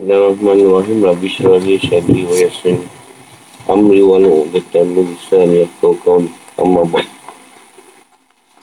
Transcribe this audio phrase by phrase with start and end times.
[0.00, 1.04] Bismillahirrahmanirrahim.
[1.04, 2.88] Rabbi syarali syadri wa yasin
[3.68, 6.24] Amri wa nu'udatan lisan Yaqtau kaun
[6.56, 7.04] Amma ba'd.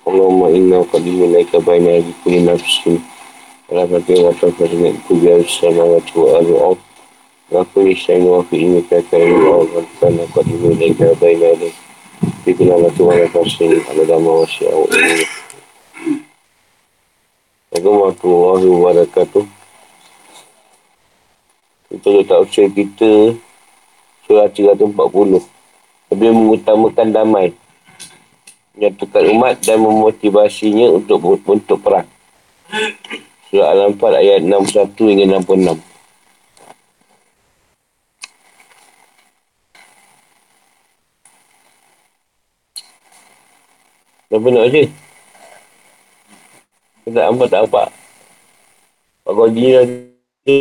[0.09, 2.97] Allahumma inna qadimu laika bayna Di kuli nafsin.
[3.69, 6.79] Ala fatih wa ta'ala Dengan kubiar samawati wa al-mu'ad
[7.53, 12.65] Wa kuli syain wa fi ini Kaka ila Allah Kana qadimu laika bayna Di kuli
[12.65, 14.89] nafsin wa nafsin Ala dhamma wa syi'awu
[17.69, 19.56] Assalamualaikum warahmatullahi wabarakatuh
[21.97, 23.11] kita letak usaha kita
[24.29, 24.93] surah 340
[26.13, 27.57] lebih mengutamakan damai
[28.77, 32.05] menyatukan umat dan memotivasinya untuk untuk perang
[33.49, 35.97] surah Al-Anfal ayat 61 hingga 66
[44.27, 44.83] Apa nak baca?
[47.07, 47.87] Tak nampak, tak nampak.
[49.23, 50.57] Pak Godi lagi.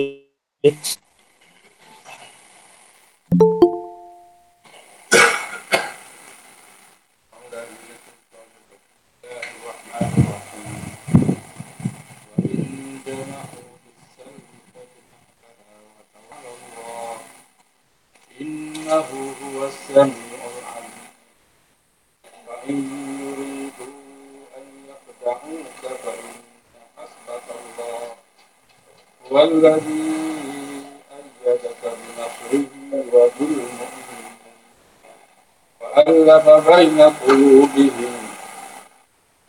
[36.86, 38.14] بين قلوبهم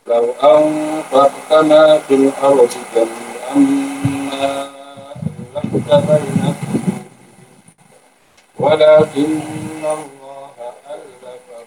[0.07, 3.55] لو أنفقت ما في الأرض جميعا
[4.31, 4.69] ما
[5.57, 7.05] ألفت بين قلوبهم
[8.59, 9.39] ولكن
[9.83, 10.53] الله
[10.89, 11.23] ألف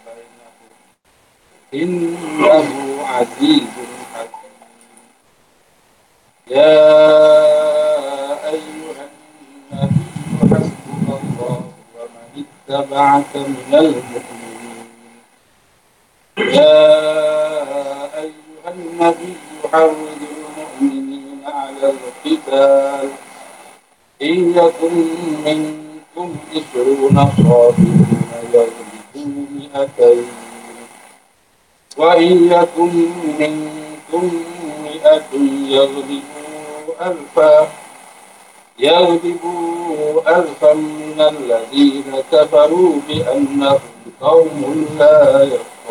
[0.06, 0.72] بينهم
[1.74, 3.62] إنه عزيز
[4.14, 4.52] حكيم
[6.46, 7.16] يا
[12.69, 14.39] اتبعك من المؤمنين
[19.71, 19.95] حرض
[20.31, 23.09] المؤمنين على القتال.
[24.21, 25.05] إن يكن
[25.45, 30.27] منكم عشرون صابرون يغلبوا مئتين.
[31.97, 33.09] وإن يكن
[33.39, 34.43] منكم
[34.83, 35.31] مئة
[35.67, 37.67] يغلبوا ألفا.
[38.79, 43.79] يغلبوا ألفا من الذين كفروا بأنهم
[44.21, 45.91] قوم لا يفقهون.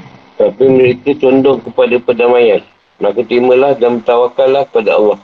[0.41, 2.65] Tapi mereka condong kepada perdamaian.
[2.97, 5.19] Maka terimalah dan bertawakallah kepada Allah.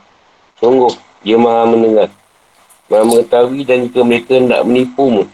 [0.62, 0.94] Sungguh,
[1.26, 2.14] dia maha mendengar.
[2.86, 5.26] Maha mengetahui dan jika mereka hendak menipumu.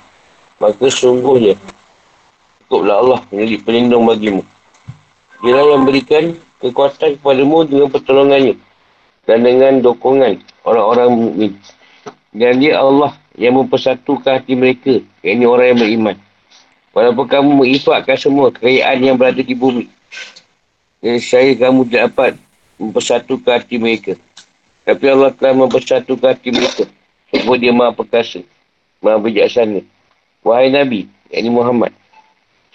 [0.56, 1.60] Maka sungguhnya,
[2.64, 4.48] cukuplah Allah menjadi pelindung bagimu.
[5.44, 8.56] Dia yang berikan kekuatan kepadamu dengan pertolongannya.
[9.28, 11.52] Dan dengan dokongan orang-orang mukmin.
[12.32, 15.04] Dan dia Allah yang mempersatukan hati mereka.
[15.20, 16.16] Ini orang yang beriman.
[16.94, 19.90] Walaupun kamu mengifatkan semua kekayaan yang berada di bumi.
[21.02, 22.32] Dan saya kamu tidak dapat
[22.78, 24.14] mempersatukan hati mereka.
[24.86, 26.86] Tapi Allah telah mempersatukan hati mereka.
[27.34, 28.46] Sebab dia maha perkasa.
[29.02, 29.82] Maha bijaksana.
[30.46, 31.92] Wahai Nabi, ini Muhammad.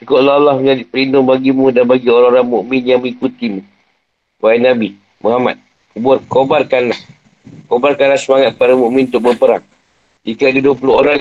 [0.03, 3.63] Cukuplah Allah menjadi pelindung bagimu dan bagi orang-orang mukmin yang mengikutimu.
[4.43, 5.63] Wahai Nabi, Muhammad,
[5.95, 6.99] kubur, kobarkanlah
[7.69, 9.65] Kobarkanlah semangat para mukmin untuk berperang.
[10.25, 11.19] Jika ada 20 orang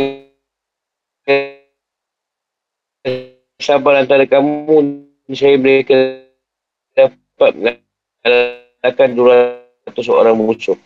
[3.57, 5.01] sabar antara kamu,
[5.33, 6.21] saya mereka
[6.93, 10.77] dapat mengalahkan 200 orang musuh.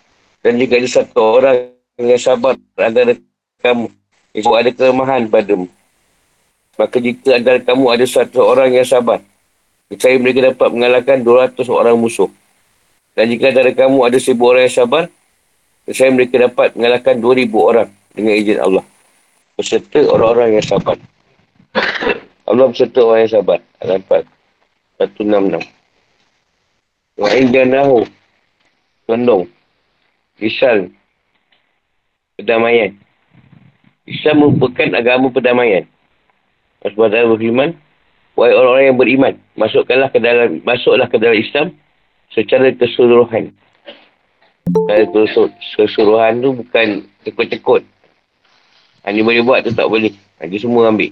[0.41, 1.55] Dan jika ada satu orang
[1.99, 3.13] yang sabar antara
[3.61, 3.91] kamu,
[4.31, 5.67] itu ada kelemahan padamu.
[6.79, 9.19] Maka jika antara kamu ada satu orang yang sabar,
[9.99, 12.31] saya mereka dapat mengalahkan 200 orang musuh.
[13.11, 15.03] Dan jika antara kamu ada seribu orang yang sabar,
[15.91, 18.83] saya mereka dapat mengalahkan 2,000 orang dengan izin Allah.
[19.59, 20.95] Beserta orang-orang yang sabar.
[22.51, 23.59] Allah beserta orang yang sabar.
[23.79, 24.23] Al-Anfal
[24.99, 25.63] 166.
[27.15, 28.03] Wa'in janahu.
[29.07, 29.47] Condong.
[30.43, 30.91] Islam.
[32.35, 32.91] Perdamaian.
[34.03, 35.87] Islam merupakan agama perdamaian.
[36.83, 37.77] Sebab Allah berfirman,
[38.31, 41.67] Wahai orang-orang yang beriman, masukkanlah ke dalam masuklah ke dalam Islam
[42.31, 43.51] secara keseluruhan.
[45.75, 46.87] Keseluruhan tu bukan
[47.27, 47.83] tekut-tekut.
[49.03, 50.15] Ha, dia boleh buat tu tak boleh.
[50.39, 51.11] Ha, dia semua ambil.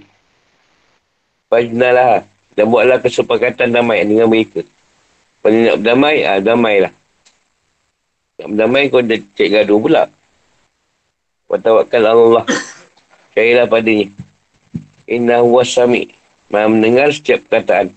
[1.50, 2.24] Fajnalah.
[2.54, 4.62] Dan buatlah kesepakatan damai dengan mereka.
[5.40, 6.92] Kalau nak berdamai, ha, damailah.
[8.38, 10.02] Nak berdamai, kau dah cek gaduh pula.
[11.50, 12.44] Watawakal Allah.
[13.34, 14.06] Carilah padanya.
[15.10, 16.12] Inna huwa sami.
[16.50, 17.90] Maha mendengar setiap perkataan.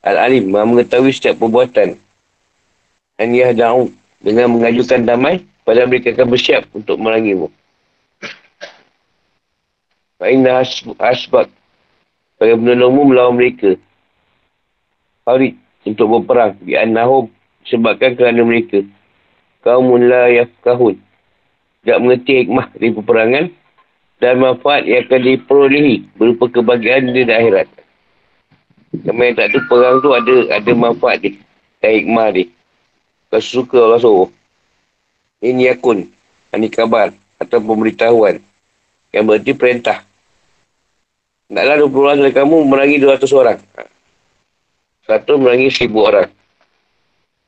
[0.00, 0.48] Al-alim.
[0.48, 1.96] Maha mengetahui setiap perbuatan.
[3.18, 3.92] Dan ia da'u.
[4.18, 7.52] Dengan mengajukan damai, pada mereka akan bersiap untuk merangimu.
[10.18, 10.64] Fa'inna
[10.98, 11.57] asbab.
[12.38, 13.74] Bagi menolongmu melawan mereka.
[15.26, 15.58] Farid.
[15.82, 16.54] Untuk berperang.
[16.62, 17.26] Bi'annahum.
[17.66, 18.86] Sebabkan kerana mereka.
[19.66, 20.96] Kaumun la yafkahun.
[21.82, 23.44] Tak mengerti hikmah dari peperangan.
[24.22, 26.06] Dan manfaat yang akan diperolehi.
[26.14, 27.66] Berupa kebahagiaan di akhirat.
[28.88, 31.36] Kamu yang tak tu perang tu ada ada manfaat dia.
[31.82, 32.50] Dan hikmah dia.
[33.28, 34.30] Kau suka Allah suruh.
[35.44, 36.08] Ini yakun.
[36.54, 37.12] Ini kabar.
[37.36, 38.40] Atau pemberitahuan.
[39.12, 40.07] Yang berarti perintah.
[41.48, 43.58] Naklah 20 orang dari kamu merangi 200 orang.
[45.08, 46.28] Satu merangi 1000 orang.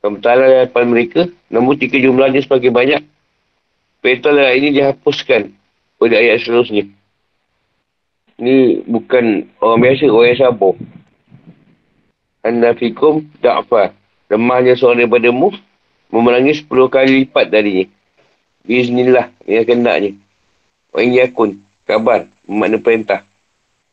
[0.01, 1.21] Kamu tahu hadapan mereka.
[1.53, 3.01] Namun tiga jumlahnya semakin banyak.
[4.01, 5.53] Perintah lah ini dihapuskan
[6.01, 6.89] oleh ayat seterusnya.
[8.41, 10.73] Ini bukan orang biasa, orang yang sabar.
[12.41, 13.93] Anda fikum da'fa.
[14.33, 15.53] Lemahnya seorang daripada mu
[16.09, 17.85] memerangi 10 kali lipat darinya.
[18.65, 20.17] Bismillah, yang kendaknya.
[20.89, 23.21] Wa in yakun, kabar, makna perintah.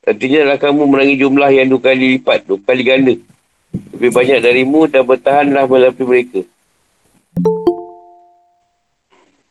[0.09, 3.13] Artinya lah kamu merangi jumlah yang dua kali lipat, dua kali ganda.
[3.93, 6.41] Lebih banyak darimu dan bertahanlah melapi mereka.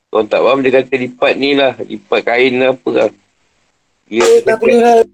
[0.10, 1.78] Kau tak faham dia kata lipat ni lah.
[1.78, 3.10] Lipat kain lah apa lah.
[4.10, 5.06] Dia eh, tak boleh lah.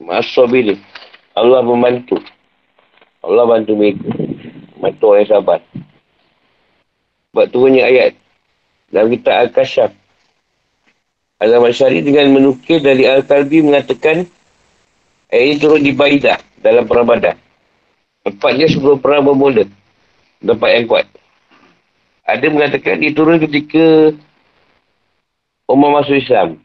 [0.00, 0.72] Masa bila.
[1.36, 2.16] Allah membantu.
[3.20, 4.08] Allah bantu mereka.
[4.80, 5.60] Bantu orang yang sabar.
[7.36, 8.16] Sebab turunnya ayat.
[8.88, 9.92] Dalam kita Al-Kasyaf.
[11.40, 14.28] Al-Zaman Syari dengan menukir dari Al-Kalbi mengatakan
[15.32, 17.36] ayat ini turun di Baidah dalam perang badan.
[18.28, 19.64] Tepatnya sebelum perang bermula.
[20.44, 21.08] Dapat yang kuat.
[22.28, 24.12] Ada mengatakan dia turun ketika
[25.64, 26.60] Umar masuk Islam.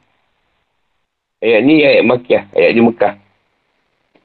[1.40, 2.44] Ayat ni ayat Makkiyah.
[2.52, 3.14] Ayat di Mekah.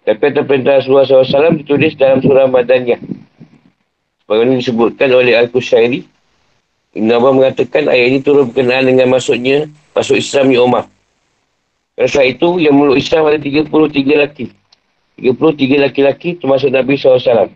[0.02, 2.98] Tapi atas perintah Rasulullah SAW ditulis dalam surah Madaniyah.
[4.26, 6.02] Sebagaimana disebutkan oleh Al-Qushairi.
[6.90, 10.86] Ibn Abbas mengatakan ayat ini turun berkenaan dengan masuknya masuk Islam ni Umar.
[11.94, 13.68] Pada itu, yang meluk Islam ada 33
[14.08, 14.48] lelaki.
[15.20, 17.52] 33 laki-laki termasuk Nabi SAW.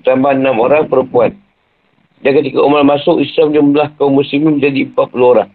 [0.00, 1.36] Tambah 6 orang perempuan.
[2.24, 5.50] Dan ketika Umar masuk, Islam jumlah kaum muslimin menjadi 40 orang.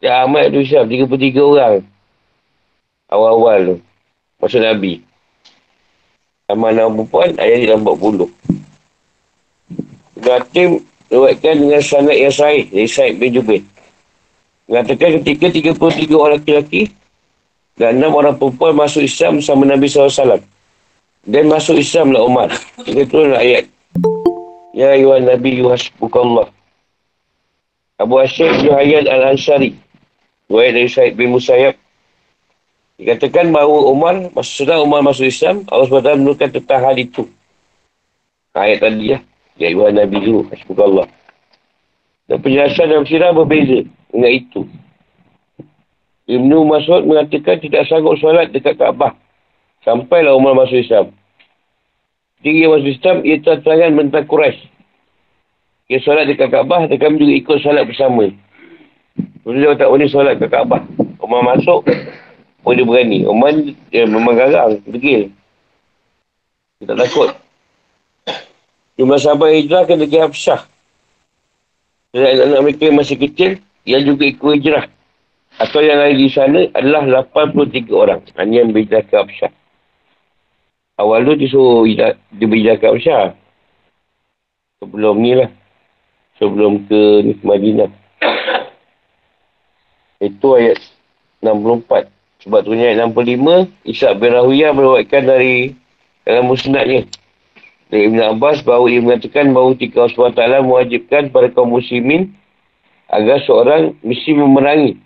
[0.00, 1.84] Ya amat tu Islam, 33 orang.
[3.12, 3.76] Awal-awal tu.
[4.40, 5.04] Masuk Nabi.
[6.48, 8.32] Tambah 6 perempuan, ayat ni 40.
[10.16, 10.80] Gatim
[11.12, 13.60] lewatkan dengan sanat yang sahih dari Said bin Jubair.
[14.66, 15.46] Mengatakan ketika
[15.78, 16.90] 33 orang lelaki
[17.78, 20.42] dan enam orang perempuan masuk Islam bersama Nabi SAW.
[21.26, 22.50] Dan masuk Islam lah Umar.
[22.82, 23.66] Kita turun ayat.
[24.74, 26.50] Ya ayuhan Nabi yuhasbukallah.
[27.96, 29.74] Abu Hashim Juhayyad Al-Ansari.
[30.46, 31.74] Buat dari Syed bin Musayyab.
[32.96, 37.28] Dikatakan bahawa Umar, sudah Umar masuk Islam, Allah SWT menurutkan tentang hal itu.
[38.56, 39.18] Ayat tadi ya.
[39.56, 41.06] Ya ayuhan Nabi yuhasbukallah.
[42.26, 44.66] Dan penjelasan dalam sirah berbeza dengan itu.
[46.26, 49.14] Ibn Mas'ud mengatakan tidak sanggup solat dekat Kaabah.
[49.86, 51.14] Sampailah Umar masuk Islam.
[52.42, 54.58] Tinggi masuk Islam, ia terang mentang Quraisy.
[55.86, 58.26] Ia solat dekat Kaabah dan kami juga ikut solat bersama.
[59.46, 60.82] Lepas dia tak boleh solat dekat Kaabah.
[61.22, 61.86] Umar masuk,
[62.66, 63.22] pun dia berani.
[63.22, 63.54] Umar
[63.94, 65.30] dia memang garang, degil.
[66.82, 67.30] Dia tak takut.
[68.98, 70.60] Jumlah sahabat hijrah kena pergi Hafsah.
[72.16, 73.50] Dan anak-anak mereka yang masih kecil,
[73.84, 74.88] yang juga ikut hijrah.
[75.60, 78.24] Atau yang lain di sana adalah 83 orang.
[78.40, 79.52] Hanya yang berhijrah ke Absyah.
[80.96, 83.36] Awal tu dia suruh dia berhijrah ke Absyah.
[84.80, 85.52] Sebelum ni lah.
[86.40, 87.00] Sebelum ke
[87.44, 87.92] Madinah.
[90.24, 90.80] Itu ayat
[91.44, 92.08] 64.
[92.48, 93.68] Sebab tu ayat 65.
[93.84, 95.76] Isak bin Rahuyah berwakilkan dari
[96.24, 97.04] dalam musnadnya.
[97.86, 102.34] Dari Ibn Abbas bahawa ia mengatakan bahawa tika Allah SWT mewajibkan para kaum muslimin
[103.06, 104.98] agar seorang mesti memerangi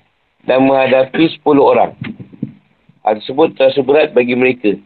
[0.49, 1.93] dan menghadapi 10 orang.
[3.05, 4.77] Hal tersebut terasa berat bagi mereka.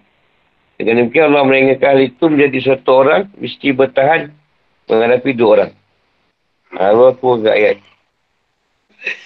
[0.74, 4.34] Dengan demikian Allah mengingatkan hal itu menjadi satu orang mesti bertahan
[4.90, 5.72] menghadapi dua orang.
[6.74, 7.78] Allah tu ayat.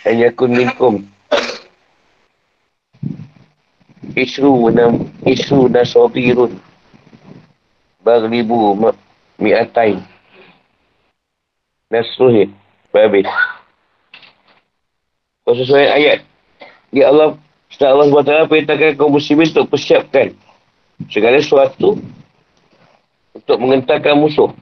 [0.04, 0.94] Hanya kun minkum.
[4.12, 6.67] Isru nam isru nasobirun.
[8.08, 8.72] Baglibu
[9.36, 10.00] mi'atain.
[11.92, 12.48] Nasruhi.
[12.96, 13.28] Habis.
[15.44, 16.24] Sesuai ayat.
[16.88, 17.36] Ya Allah,
[17.68, 18.08] setelah Allah
[18.48, 20.32] SWT perintahkan kaum muslimin untuk persiapkan
[21.12, 22.00] segala sesuatu
[23.36, 24.56] untuk mengentarkan musuh.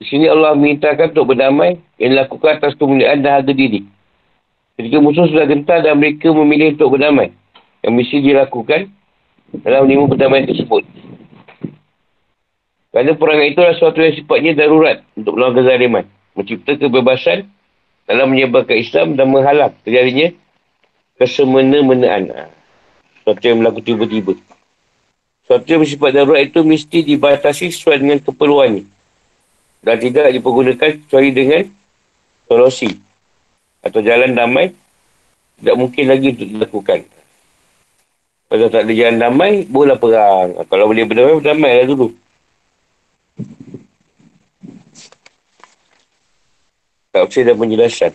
[0.00, 3.84] Di sini Allah mintakan untuk berdamai yang dilakukan atas kemuliaan dan harga diri.
[4.80, 7.36] Ketika musuh sudah gentar dan mereka memilih untuk berdamai,
[7.84, 8.88] yang mesti dilakukan
[9.60, 11.07] dalam lima perdamaian tersebut.
[12.88, 16.04] Kerana perang itu adalah sesuatu yang sifatnya darurat untuk melawan kezaliman.
[16.32, 17.44] Mencipta kebebasan
[18.08, 20.32] dalam menyebarkan Islam dan menghalang terjadinya
[21.20, 22.22] kesemena-menaan.
[22.32, 22.48] Ha.
[23.20, 24.32] Sesuatu yang berlaku tiba-tiba.
[25.44, 28.84] Sesuatu yang bersifat darurat itu mesti dibatasi sesuai dengan keperluannya
[29.84, 31.62] dan tidak dipergunakan kecuali dengan
[32.48, 32.90] solusi
[33.84, 34.72] atau jalan damai
[35.58, 36.98] tidak mungkin lagi untuk dilakukan.
[38.48, 40.56] Kalau tak ada jalan damai, boleh perang.
[40.72, 42.08] Kalau boleh berdamai, berdamai lah dulu.
[47.12, 48.12] Tafsir dan penjelasan.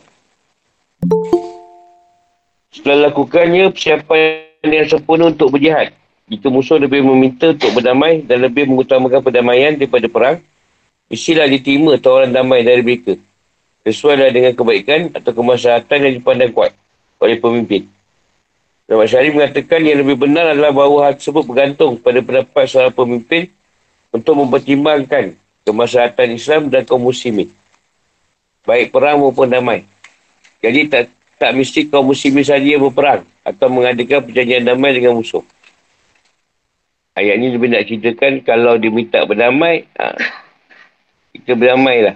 [2.74, 5.94] Setelah lakukannya, persiapan yang sempurna untuk berjihad.
[6.30, 10.38] Jika musuh lebih meminta untuk berdamai dan lebih mengutamakan perdamaian daripada perang,
[11.14, 13.14] Mestilah diterima tawaran damai dari mereka.
[13.86, 16.74] Sesuai dengan kebaikan atau kemaslahatan yang dipandang kuat
[17.22, 17.86] oleh pemimpin.
[18.90, 23.46] Nama Syarif mengatakan yang lebih benar adalah bahawa hal tersebut bergantung pada pendapat seorang pemimpin
[24.10, 27.54] untuk mempertimbangkan kemaslahatan Islam dan kaum muslimin.
[28.64, 29.84] Baik perang maupun damai.
[30.64, 35.44] Jadi tak tak mesti kaum muslimin saja berperang atau mengadakan perjanjian damai dengan musuh.
[37.14, 40.16] Ayat ini lebih nak ceritakan kalau diminta berdamai, ha,
[41.36, 42.16] kita berdamai lah.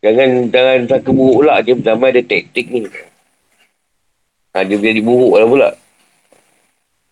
[0.00, 1.60] Jangan, jangan sangka buruk pula.
[1.60, 2.86] Dia berdamai ada taktik ni.
[4.54, 5.68] Ha, dia jadi buruk lah pula.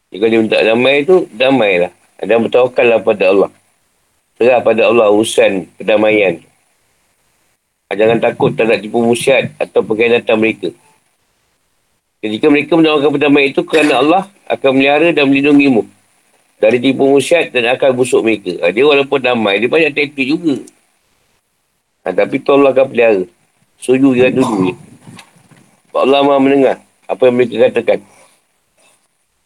[0.09, 1.93] Jika dia minta damai tu, damai lah.
[2.23, 3.51] Dan bertawakal lah pada Allah.
[4.41, 6.41] Serah pada Allah urusan perdamaian.
[7.89, 10.69] Ha, jangan takut tak nak tipu musiat atau pengkhianatan mereka.
[12.21, 15.89] Ketika mereka menawarkan perdamaian itu kerana Allah akan melihara dan melindungimu
[16.61, 18.61] dari tipu musiat dan akal busuk mereka.
[18.61, 20.61] Ha, dia walaupun damai, dia banyak taktik juga.
[22.05, 23.25] Ha, tapi tolong akan pelihara.
[23.81, 24.77] Suju dia dulu.
[25.97, 26.77] Allah maha mendengar
[27.09, 28.05] apa yang mereka katakan.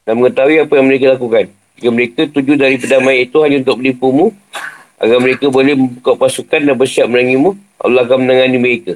[0.03, 1.47] Dan mengetahui apa yang mereka lakukan.
[1.79, 4.35] Jika mereka tuju dari perdamaian itu hanya untuk menipumu,
[4.99, 8.95] agar mereka boleh membuka pasukan dan bersiap menerangimu, Allah akan menangani mereka.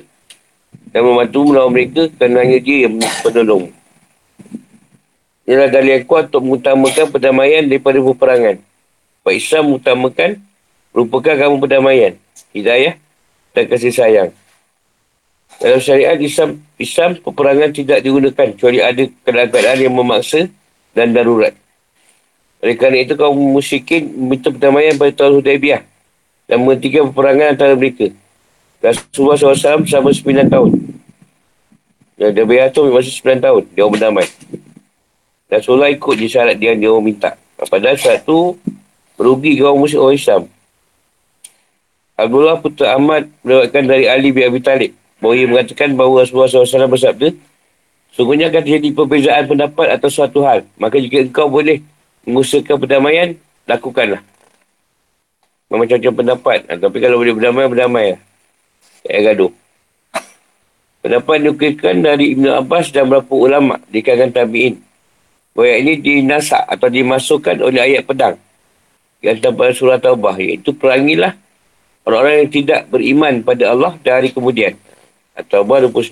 [0.95, 3.77] Dan membantu melawan mereka kerana hanya dia yang penolongmu
[5.47, 8.57] ialah dalil yang kuat untuk mengutamakan perdamaian daripada peperangan.
[9.23, 10.31] Sebab Islam mengutamakan
[10.91, 12.13] merupakan agama perdamaian,
[12.51, 12.95] hidayah
[13.55, 14.31] dan kasih sayang.
[15.57, 20.51] Dalam syariat Islam, Islam peperangan tidak digunakan kecuali ada keadaan yang memaksa
[20.93, 21.55] dan darurat.
[22.61, 25.87] Oleh kerana itu kaum musyrikin meminta perdamaian pada tahun Hudaibiyah
[26.51, 28.11] dan menghentikan peperangan antara mereka.
[28.81, 30.71] Rasulullah SAW selama 9 tahun.
[32.17, 33.63] Dan Hudaibiyah itu masih 9 tahun.
[33.77, 34.27] Dia berdamai.
[35.47, 37.39] Rasulullah ikut je syarat dia dia orang minta.
[37.57, 38.59] Padahal syarat tu
[39.17, 40.43] merugi kaum musyrik orang Islam.
[42.17, 44.97] Abdullah Putra Ahmad melewatkan dari Ali bin Abi Talib.
[45.21, 47.29] Bahawa ia mengatakan bahawa Rasulullah SAW bersabda,
[48.17, 50.65] Sungguhnya akan terjadi perbezaan pendapat atau suatu hal.
[50.81, 51.85] Maka jika engkau boleh
[52.25, 53.37] mengusahakan perdamaian,
[53.69, 54.25] lakukanlah.
[55.69, 56.59] Macam-macam pendapat.
[56.65, 58.21] Tapi kalau boleh berdamai, berdamai lah.
[59.07, 59.53] Tak gaduh.
[61.07, 64.75] Pendapat diukirkan dari Ibn Abbas dan beberapa ulama' di kalangan tabi'in.
[65.55, 68.35] Ayat ini dinasak atau dimasukkan oleh ayat pedang.
[69.23, 70.35] Yang terdapat surah Taubah.
[70.37, 71.39] Iaitu perangilah
[72.03, 74.75] orang-orang yang tidak beriman pada Allah dari kemudian.
[75.47, 76.11] Taubah 29.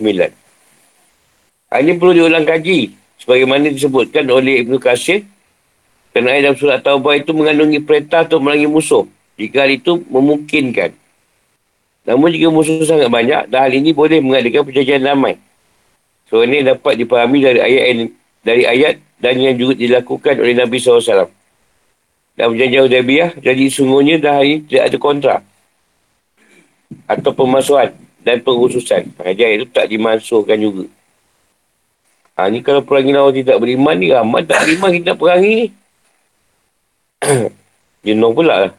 [1.75, 2.95] Ini perlu diulang kaji.
[3.19, 5.27] Sebagaimana disebutkan oleh Ibn Qasir.
[6.15, 9.03] Kerana ayat dalam surah Taubah itu mengandungi perintah untuk merangi musuh.
[9.35, 11.04] Jika hal itu memungkinkan.
[12.05, 15.41] Namun jika musuh sangat banyak, dan hal ini boleh mengadakan perjanjian damai.
[16.29, 18.13] So ini dapat dipahami dari ayat
[18.45, 21.33] dari ayat dan yang juga dilakukan oleh Nabi SAW.
[22.35, 25.41] Dan perjanjian Hudaybiyah, jadi sungguhnya dah hari tidak ada kontrak.
[27.09, 29.09] Atau pemasuhan dan pengususan.
[29.25, 30.85] Ajar itu tak dimasukkan juga.
[32.35, 35.67] Ha, ni kalau perangi lawan tidak beriman ni, ramai tak beriman kita perangi ni.
[38.05, 38.73] Jenuh pula lah.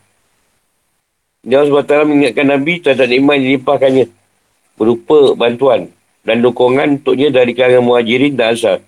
[1.46, 4.06] Dia SWT mengingatkan Nabi terhadap iman yang dilimpahkannya.
[4.76, 5.94] Berupa bantuan
[6.26, 8.82] dan dukungan untuknya dari kalangan muhajirin dan asal.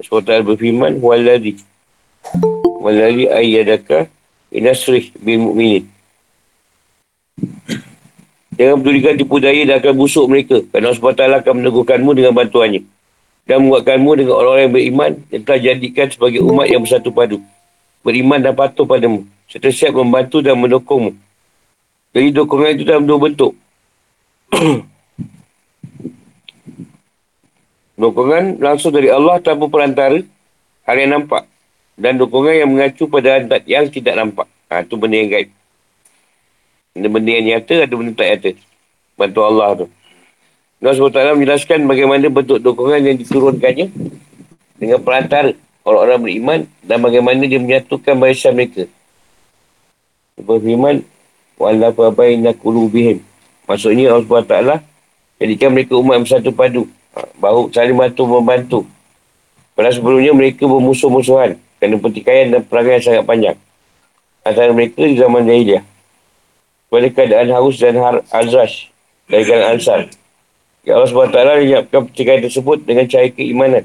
[0.00, 1.60] SWT berfirman, Walladhi.
[2.80, 4.08] Walladhi ayyadaka
[4.48, 5.84] inasrih bin mu'minin.
[8.56, 10.64] Jangan pedulikan tipu daya dan akan busuk mereka.
[10.72, 12.88] Kerana SWT akan meneguhkanmu dengan bantuannya.
[13.44, 17.40] Dan membuatkanmu dengan orang-orang yang beriman yang telah jadikan sebagai umat yang bersatu padu.
[18.00, 19.28] Beriman dan patuh padamu.
[19.44, 21.12] Serta siap membantu dan mendukungmu.
[22.10, 23.52] Jadi dukungan itu dalam dua bentuk.
[28.00, 30.24] Dukungan langsung dari Allah tanpa perantara
[30.88, 31.44] hal yang nampak.
[32.00, 34.48] Dan dukungan yang mengacu pada adat yang tidak nampak.
[34.72, 35.52] Ha, itu benda yang gaib.
[36.96, 38.50] Benda-benda yang nyata ada benda tak nyata.
[39.20, 39.86] Bantu Allah tu.
[40.80, 43.92] Allah SWT menjelaskan bagaimana bentuk dukungan yang diturunkannya
[44.80, 45.52] dengan perantara
[45.84, 48.88] orang-orang beriman dan bagaimana dia menyatukan barisan mereka.
[50.40, 51.04] Berfirman,
[51.60, 53.20] Wa'alafa baina kulubihim.
[53.68, 54.80] Maksudnya Allah SWT
[55.36, 56.88] jadikan mereka umat yang bersatu padu.
[57.12, 58.80] Ha, bahu saling bantu membantu.
[59.76, 63.56] Pada sebelumnya mereka bermusuh-musuhan kerana pertikaian dan perangai yang sangat panjang.
[64.40, 65.84] Antara mereka di zaman jahiliah.
[66.88, 68.88] Pada keadaan haus dan har azrash
[69.28, 70.00] dari kalangan ansar.
[70.80, 73.84] Ya Allah SWT menyiapkan pertikaian tersebut dengan cahaya keimanan.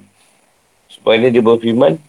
[0.87, 1.99] Supaya dia berfirman,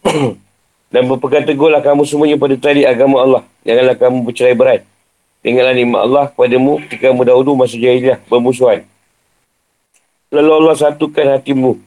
[0.88, 3.42] dan berpegang teguhlah kamu semuanya pada tali agama Allah.
[3.64, 4.80] Janganlah kamu bercerai berat.
[5.44, 8.82] Tinggallah nikmat Allah kepadamu ketika kamu dahulu masa jahiliah bermusuhan.
[10.32, 11.78] Lalu Allah satukan hatimu.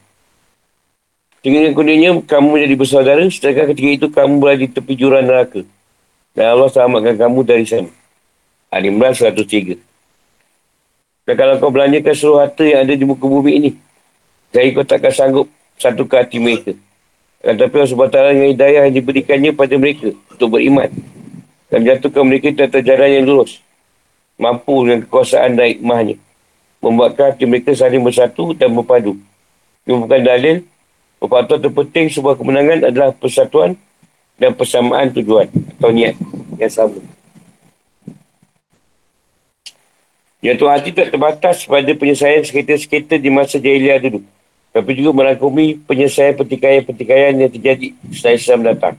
[1.42, 5.66] Sehingga kemudiannya kamu menjadi bersaudara sedangkan ketika itu kamu berada di tepi jurang neraka.
[6.38, 7.90] Dan Allah selamatkan kamu dari sana.
[8.72, 9.76] Al-Imran 103.
[11.28, 13.72] Dan kalau kau belanjakan seluruh harta yang ada di muka bumi ini,
[14.54, 16.74] jadi kau takkan sanggup satu ke hati mereka.
[17.42, 20.90] Tetapi Allah SWT dengan hidayah yang diberikannya pada mereka untuk beriman.
[21.74, 23.58] Dan menjatuhkan mereka atas jalan yang lurus.
[24.38, 26.16] Mampu dengan kekuasaan dan hikmahnya.
[26.82, 29.18] Membuatkan hati mereka saling bersatu dan berpadu.
[29.86, 30.58] Ini bukan dalil.
[31.22, 33.78] Faktor terpenting sebuah kemenangan adalah persatuan
[34.42, 35.46] dan persamaan tujuan
[35.78, 36.18] atau niat
[36.58, 36.98] yang sama.
[40.42, 44.26] Jatuh hati tak terbatas pada penyelesaian sekitar-sekitar di masa jahiliah dulu.
[44.72, 48.96] Tapi juga merangkumi penyelesaian pertikaian-pertikaian yang terjadi setelah Islam datang.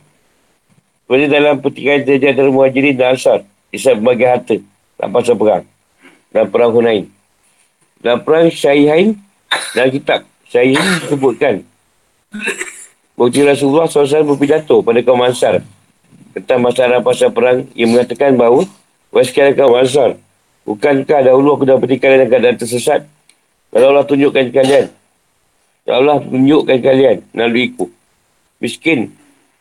[1.09, 3.41] Seperti dalam pertikaian terjadi antara muhajirin dan asar.
[3.73, 4.57] Islam berbagi harta
[5.01, 5.65] dalam pasal perang.
[6.29, 7.05] Dan perang Hunain.
[8.05, 9.17] Dalam perang Syahihain
[9.77, 11.55] dalam kitab Syahihain disebutkan
[13.13, 15.61] Bukti Rasulullah SAW berpidato pada kaum Ansar
[16.33, 18.65] tentang masalah pasal perang yang mengatakan bahawa
[19.13, 20.17] Wahai sekalian kaum Ansar
[20.65, 23.05] Bukankah dahulu aku dah bertikaian dengan keadaan tersesat
[23.69, 24.89] Kalau Allah tunjukkan kalian
[25.83, 27.91] Ya Allah tunjukkan kalian melalui iku.
[28.63, 29.11] Miskin.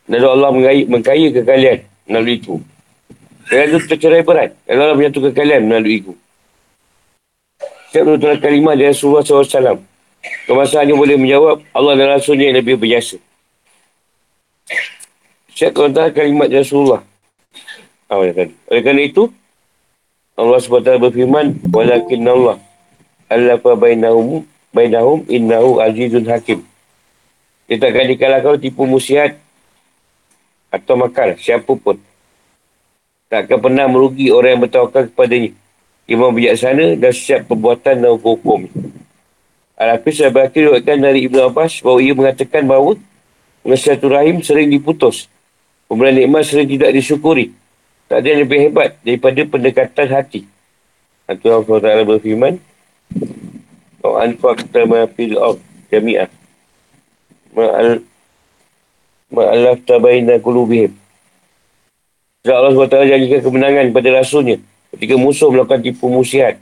[0.06, 2.56] Lalu Allah mengkaya, mengkaya ke kalian melalui iku.
[3.50, 4.50] Kalian itu tercerai berat.
[4.70, 6.12] Lalu Allah menyatukan kalian melalui iku.
[7.90, 9.82] Setiap menutup kalimah dari Rasulullah SAW.
[10.46, 13.18] Kemasaannya boleh menjawab Allah dan Rasulnya yang lebih berjasa.
[15.50, 17.02] Setiap menutup kalimat dari Rasulullah.
[18.08, 18.52] Tadi?
[18.68, 19.32] Oleh kerana itu,
[20.36, 22.56] Allah SWT berfirman, Walakin Allah,
[23.28, 26.64] Allah fa bainahum bainahum innahu azizun hakim.
[27.68, 29.38] Dia takkan dikalahkan tipu musiat
[30.72, 32.00] atau makar siapa pun.
[33.28, 35.52] Takkan pernah merugi orang yang bertawakal kepadanya.
[36.04, 38.66] Imam bijaksana dan siap perbuatan dan hukum.
[39.78, 42.98] Al-Hafiz Al-Bakir diriwayatkan dari Ibn Abbas bahawa ia mengatakan bahawa
[43.62, 45.30] Nasihatul Rahim sering diputus.
[45.86, 47.54] Pemberian nikmat sering tidak disyukuri.
[48.10, 50.40] Tak ada yang lebih hebat daripada pendekatan hati.
[51.30, 52.58] Itu Allah berfirman.
[54.02, 55.62] Kau anfaqta ma fil ard
[55.94, 56.26] jami'ah.
[57.54, 58.02] Ma'al
[59.30, 60.90] ma'alaf tabaina qulubihim.
[62.42, 64.58] Sebab Allah SWT janjikan kemenangan kepada Rasulnya
[64.90, 66.58] ketika musuh melakukan tipu musiat.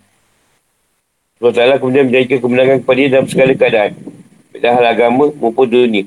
[1.41, 3.93] Allah SWT kemudian menjanjikan kemenangan kepada dia dalam segala keadaan.
[4.61, 6.05] Dalam hal agama maupun dunia.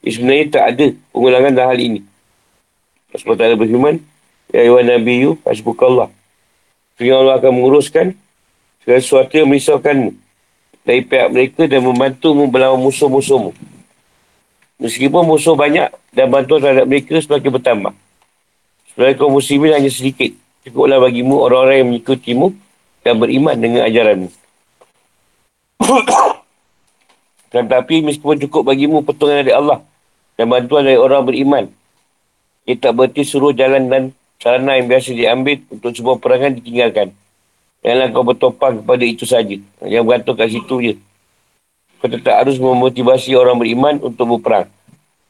[0.00, 2.00] Ia sebenarnya tak ada pengulangan dalam hal ini.
[3.12, 4.00] Allah SWT berfirman,
[4.48, 6.08] Ya Iwan Nabi Yu, Hasbukallah.
[6.96, 8.16] Sehingga Allah akan menguruskan
[8.80, 10.29] segala sesuatu yang merisaukanmu
[10.84, 13.52] dari pihak mereka dan membantumu melawan musuh-musuhmu.
[14.80, 17.92] Meskipun musuh banyak dan bantuan terhadap mereka semakin bertambah.
[18.90, 20.32] Sebenarnya kaum muslimin hanya sedikit.
[20.64, 22.52] Cukuplah bagimu orang-orang yang mengikutimu
[23.04, 24.28] dan beriman dengan ajaranmu.
[27.52, 29.78] dan tapi meskipun cukup bagimu pertolongan dari Allah
[30.36, 31.64] dan bantuan dari orang beriman,
[32.68, 34.02] ia tak berarti suruh jalan dan
[34.40, 37.12] sarana yang biasa diambil untuk sebuah perangan ditinggalkan.
[37.80, 39.56] Janganlah kau bertopang kepada itu saja.
[39.80, 40.94] Yang bergantung kat situ je.
[42.00, 44.68] Kau tetap harus memotivasi orang beriman untuk berperang.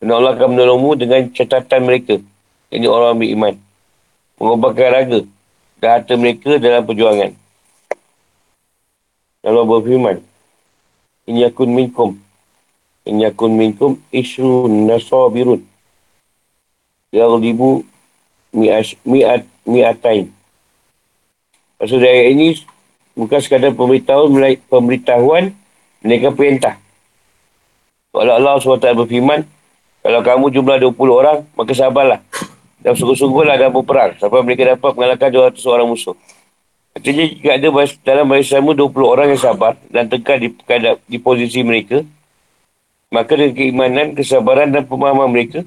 [0.02, 2.18] Kerana Allah akan menolongmu dengan catatan mereka.
[2.74, 3.54] Ini orang beriman.
[4.40, 5.20] Mengobarkan raga
[5.78, 7.36] dan harta mereka dalam perjuangan.
[9.40, 10.20] Allah berfirman.
[11.24, 12.18] Ini akun minkum.
[13.06, 15.62] Ini akun minkum isrun nasabirun.
[17.14, 17.86] Yaghlibu
[18.52, 20.32] mi'at mi'at mi'atain.
[21.80, 22.60] Maksud ayat ini
[23.16, 25.44] bukan sekadar pemberitahuan, pemberitahuan
[26.04, 26.74] melainkan perintah.
[28.12, 29.48] Kalau Allah SWT berfirman,
[30.04, 32.20] kalau kamu jumlah 20 orang, maka sabarlah.
[32.80, 36.16] Dan sungguh-sungguhlah dalam berperang sampai mereka dapat mengalahkan 200 orang musuh.
[36.96, 37.68] Artinya jika ada
[38.02, 40.48] dalam barisamu 20 orang yang sabar dan tegak di,
[41.06, 42.02] di posisi mereka,
[43.10, 45.66] Maka dengan keimanan, kesabaran dan pemahaman mereka,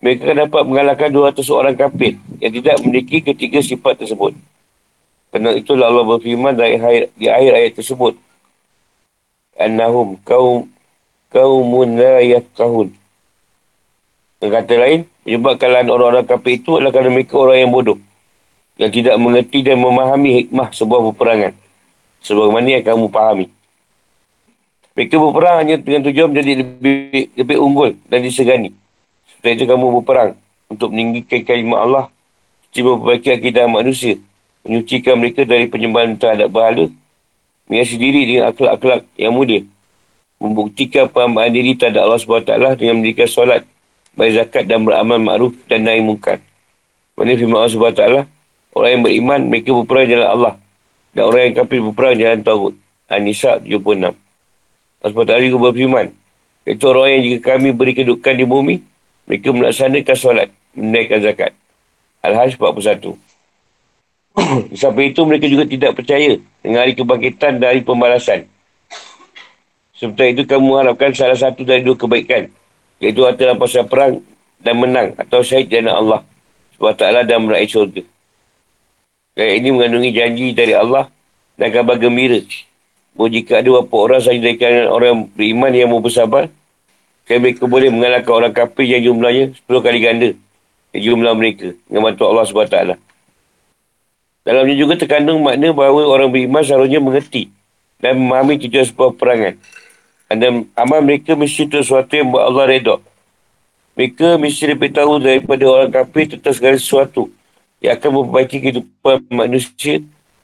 [0.00, 4.32] mereka dapat mengalahkan 200 orang kafir yang tidak memiliki ketiga sifat tersebut.
[5.32, 8.20] Kerana itulah Allah berfirman dari akhir, di akhir ayat tersebut.
[9.56, 10.68] Annahum kaum
[11.32, 12.20] kaumun la.
[12.20, 12.92] Dengan
[14.52, 17.96] kata lain, menyebabkan orang-orang kafir itu adalah kerana mereka orang yang bodoh.
[18.76, 21.56] Yang tidak mengerti dan memahami hikmah sebuah peperangan.
[22.20, 23.48] Sebagaimana yang kamu pahami.
[24.92, 28.76] Mereka berperang hanya dengan tujuan menjadi lebih, lebih unggul dan disegani.
[29.24, 30.36] Setelah itu kamu berperang
[30.68, 32.12] untuk meninggikan kalimah Allah.
[32.68, 34.20] Cuba memperbaiki akidah manusia.
[34.62, 36.86] Menyucikan mereka dari penyembahan terhadap berhala.
[37.66, 39.66] Mengiasi diri dengan akhlak-akhlak yang mulia.
[40.38, 43.62] Membuktikan perhambaan diri terhadap Allah SWT dengan mendirikan solat.
[44.14, 46.38] Bayar zakat dan beramal ma'ruf dan naik mungkar.
[47.18, 48.04] Maksudnya firman Allah SWT.
[48.72, 50.54] Orang yang beriman, mereka berperang jalan Allah.
[51.12, 52.74] Dan orang yang kafir berperang jalan Tawud.
[53.08, 54.16] An-Nisa 76.
[55.02, 56.06] Allah SWT juga berfirman.
[56.62, 58.74] Itu orang yang jika kami beri kedudukan di bumi,
[59.26, 60.48] mereka melaksanakan solat,
[60.78, 61.52] menaikkan zakat.
[62.22, 63.31] Al-Hajj 41.
[64.80, 68.48] Sampai itu mereka juga tidak percaya dengan hari kebangkitan dari pembalasan.
[69.92, 72.50] Seperti itu kamu harapkan salah satu dari dua kebaikan.
[72.98, 74.22] Iaitu harta dalam pasal perang
[74.62, 76.20] dan menang atau syahid jana Allah.
[76.82, 78.02] Taklah dan meraih syurga.
[79.38, 81.06] Dan ini mengandungi janji dari Allah
[81.54, 82.42] dan kabar gembira
[83.12, 86.48] bahawa jika ada beberapa orang saja dari kalangan orang beriman yang mau bersabar,
[87.28, 90.30] kan mereka boleh mengalahkan orang kafir yang jumlahnya 10 kali ganda
[90.92, 93.11] jumlah mereka dengan bantuan Allah SWT.
[94.42, 97.46] Dalamnya juga terkandung makna bahawa orang beriman seharusnya mengerti
[98.02, 99.54] dan memahami tujuan sebuah perangan.
[100.32, 102.96] Dan amal mereka mesti itu sesuatu yang buat Allah redha.
[103.94, 107.28] Mereka mesti lebih tahu daripada orang kafir tentang segala sesuatu
[107.78, 110.00] yang akan memperbaiki kehidupan manusia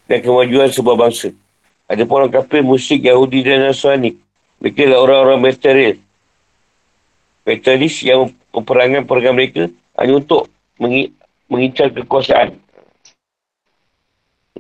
[0.07, 1.33] dan kemajuan sebuah bangsa.
[1.89, 4.21] Ada pun orang kafir, musyrik, Yahudi dan Nasrani.
[4.61, 5.95] Mereka adalah orang-orang material.
[7.49, 9.63] Materialis yang peperangan-perangan mereka
[9.97, 11.17] hanya untuk mengi-
[11.49, 12.68] mengincar kekuasaan.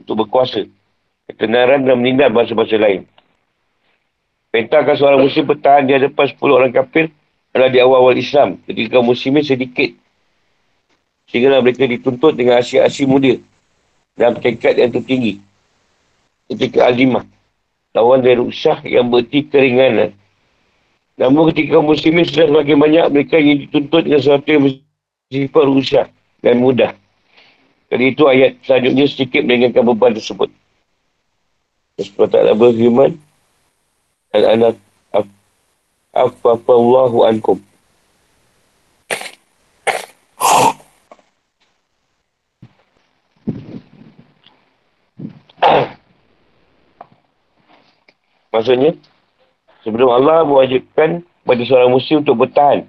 [0.09, 0.65] Untuk berkuasa.
[1.29, 3.05] Ketenaran dan menindal bahasa-bahasa lain.
[4.49, 7.13] Pentahkan seorang muslim bertahan di hadapan 10 orang kafir
[7.53, 8.57] adalah di awal-awal Islam.
[8.65, 9.93] Ketika kaum muslimin sedikit.
[11.29, 13.37] Sehingga mereka dituntut dengan asyik-asyik muda.
[14.17, 15.45] Dan peringkat yang tertinggi
[16.49, 17.29] ketika azimah.
[17.93, 20.17] Lawan dari usah yang berarti keringanan.
[21.21, 26.07] Namun ketika muslimin sudah semakin banyak, mereka ingin dituntut dengan sesuatu yang bersifat usah
[26.41, 26.97] dan mudah.
[27.89, 30.53] Jadi itu ayat selanjutnya sedikit meringankan beban tersebut.
[31.99, 33.17] Sebab taklah berfirman,
[34.29, 34.77] Al-anak
[36.13, 37.59] afafallahu ankum.
[48.53, 48.97] Maksudnya,
[49.87, 52.85] sebelum Allah mewajibkan pada seorang muslim untuk bertahan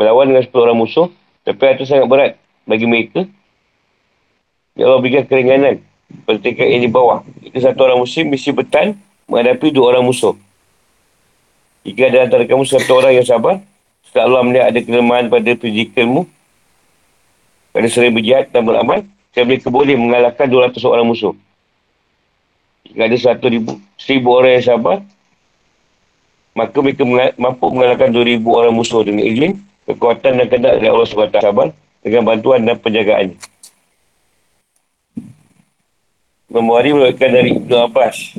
[0.00, 1.06] melawan dengan sepuluh orang musuh,
[1.44, 2.32] tapi itu sangat berat
[2.64, 3.28] bagi mereka.
[4.78, 5.82] Ya Allah berikan keringanan
[6.38, 7.26] tingkat yang di bawah.
[7.42, 8.94] Jika satu orang muslim mesti bertahan
[9.28, 10.38] menghadapi dua orang musuh.
[11.82, 13.60] Jika ada antara kamu satu orang yang sabar,
[14.06, 16.30] setelah Allah melihat ada kelemahan pada fizikalmu,
[17.74, 21.34] pada sering berjihad dan beramal, saya boleh mengalahkan 200 orang musuh.
[22.88, 24.96] Jika ada satu ribu, seribu orang yang sabar,
[26.56, 27.04] maka mereka
[27.36, 31.68] mampu mengalahkan dua ribu orang musuh dengan izin, kekuatan dan kendak dari Allah SWT sabar
[32.02, 33.36] dengan bantuan dan penjagaan.
[36.48, 38.36] Membuari melakukan dari Ibn Abbas.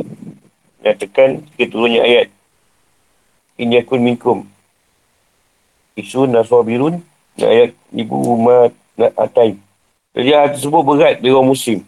[0.82, 2.28] Nyatakan keturunnya ayat.
[3.62, 4.38] Ini akun minkum.
[5.94, 7.02] Isu naswabirun.
[7.40, 8.74] Ayat Ibu Umat
[9.16, 9.56] Atai.
[10.12, 11.80] Jadi hal tersebut berat bagi orang muslim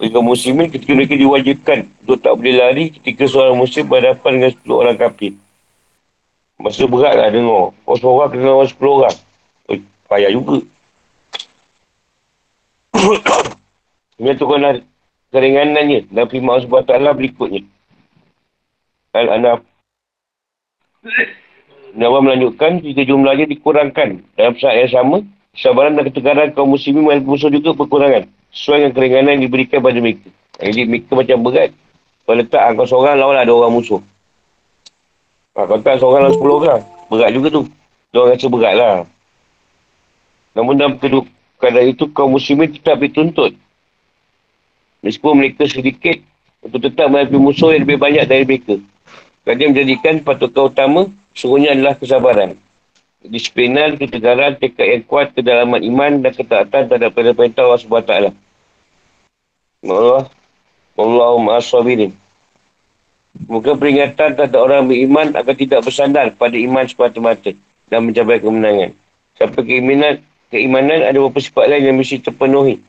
[0.00, 4.50] bagi kaum muslimin ketika mereka diwajibkan untuk tak boleh lari ketika seorang muslim berhadapan dengan
[4.56, 5.36] 10 orang kafir.
[6.56, 7.76] Masa berat lah dengar.
[7.84, 9.16] Oh, seorang kena orang 10 orang.
[9.68, 9.76] Oh,
[10.08, 10.64] payah juga.
[14.20, 14.84] Menyatukanlah
[15.32, 17.64] keringanannya dan firman Allah SWT berikutnya.
[19.16, 19.64] Al-Anaf.
[21.96, 25.16] Nawa melanjutkan jika jumlahnya dikurangkan dalam saat yang sama,
[25.56, 29.98] sabaran dan ketegaran kaum muslimin dan musuh juga berkurangan sesuai dengan keringanan yang diberikan pada
[29.98, 30.28] mereka.
[30.60, 31.70] Jadi mereka macam berat.
[32.28, 33.98] Kalau letak kau seorang lawan ada orang musuh.
[35.56, 36.82] Ha, kalau tak seorang lawan sepuluh orang.
[37.08, 37.62] Berat juga tu.
[38.12, 38.94] Dia rasa berat lah.
[40.54, 41.24] Namun dalam kedua
[41.56, 43.56] keadaan itu kaum muslimin tetap dituntut.
[45.00, 46.20] Meskipun mereka sedikit
[46.60, 48.76] untuk tetap menghadapi musuh yang lebih banyak dari mereka.
[49.44, 51.00] Kerana menjadikan patokan utama
[51.32, 52.52] semuanya adalah kesabaran
[53.24, 58.12] disiplinan, ketegaran, tekad yang kuat, kedalaman iman dan ketaatan terhadap perintah Allah SWT.
[59.84, 60.24] Allah,
[60.96, 62.16] Allahumma as-sabirin.
[63.30, 67.52] Bukan peringatan terhadap orang beriman akan tidak bersandar pada iman semata-mata
[67.92, 68.90] dan mencapai kemenangan.
[69.36, 72.82] Sampai keimanan, keimanan ada beberapa sifat lain yang mesti terpenuhi.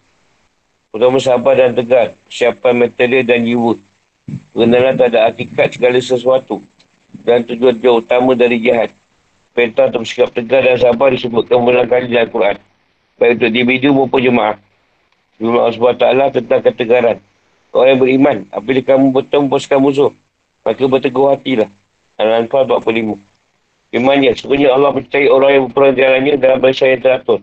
[0.92, 3.80] Pertama sabar dan tegar, siapa metode dan jiwa.
[4.52, 6.60] Kenalan tak ada hakikat segala sesuatu.
[7.24, 8.92] Dan tujuan-tujuan utama dari jihad.
[9.56, 12.56] Perintah untuk bersikap tegar dan sabar disebutkan berulang kali dalam Al-Quran.
[13.16, 14.60] Baik untuk individu maupun jemaah.
[15.40, 17.18] Jumlah Allah SWT tentang ketegaran.
[17.72, 20.12] Orang yang beriman, apabila kamu bertemu pasukan musuh,
[20.68, 21.70] maka berteguh hatilah.
[22.20, 23.16] Al-Anfal 45.
[23.96, 27.40] Imannya, sebenarnya Allah percaya orang yang berperang jalannya dalam bahasa yang teratur.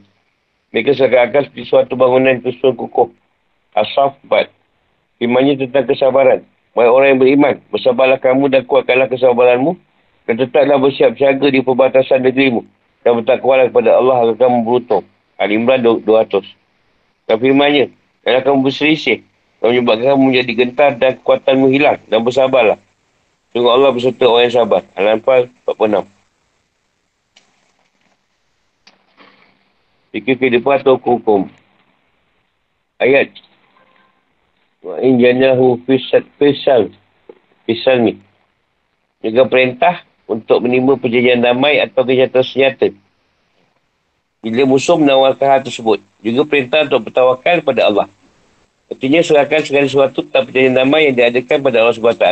[0.68, 3.08] Mereka seakan-akan seperti suatu bangunan yang kukuh.
[3.78, 4.50] Asaf 4.
[5.22, 6.42] Imannya tentang kesabaran.
[6.74, 9.74] Baik orang yang beriman, bersabarlah kamu dan kuatkanlah kesabaranmu.
[10.26, 12.62] Dan tetaplah bersiap siaga di perbatasan negerimu.
[13.02, 15.04] Dan bertakwalah kepada Allah agar kamu beruntung.
[15.38, 16.42] Al-Imran 200.
[17.30, 17.86] Dan firmannya,
[18.24, 19.22] dan kamu berselisih
[19.62, 22.78] yang menyebabkan kamu menjadi gentar dan kekuatanmu hilang dan bersabarlah.
[23.50, 24.82] Sungguh Allah berserta orang yang sabar.
[24.94, 26.04] Al-Anfal 46.
[30.08, 31.48] Fikir kehidupan atau hukum.
[33.00, 33.32] Ayat.
[34.82, 36.22] Wa'in janahu fisal.
[36.38, 36.82] Fisal.
[37.66, 38.14] Fisal ni.
[39.18, 42.88] Juga perintah untuk menimba perjanjian damai atau kejahatan senjata.
[44.38, 45.98] Bila musuh menawarkan hal tersebut.
[46.22, 48.06] Juga perintah untuk bertawakal kepada Allah.
[48.88, 52.26] Artinya serahkan segala sesuatu tentang perjanjian damai yang diadakan pada Allah SWT.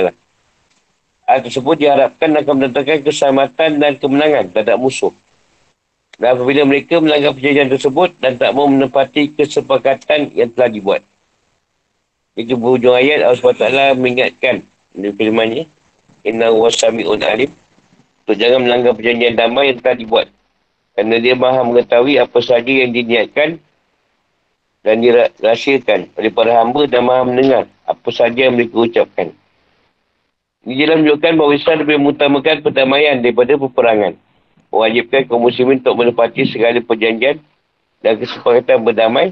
[1.26, 5.10] Hal tersebut diharapkan akan mendatangkan keselamatan dan kemenangan terhadap musuh.
[6.16, 11.02] Dan apabila mereka melanggar perjanjian tersebut dan tak mau menepati kesepakatan yang telah dibuat.
[12.36, 14.60] Itu berhujung ayat Allah SWT mengingatkan
[14.92, 15.64] di firmannya.
[16.28, 17.48] Inna wasami'un alim.
[18.22, 20.26] Untuk jangan melanggar perjanjian damai yang telah dibuat.
[20.92, 23.56] Kerana dia maha mengetahui apa sahaja yang diniatkan
[24.84, 29.32] dan dirahsiakan oleh para hamba dan maha mendengar apa saja yang mereka ucapkan.
[30.66, 34.12] Ini jelas menunjukkan bahawa Islam lebih mengutamakan perdamaian daripada peperangan.
[34.74, 37.38] Mewajibkan kaum muslimin untuk menepati segala perjanjian
[38.02, 39.30] dan kesepakatan berdamai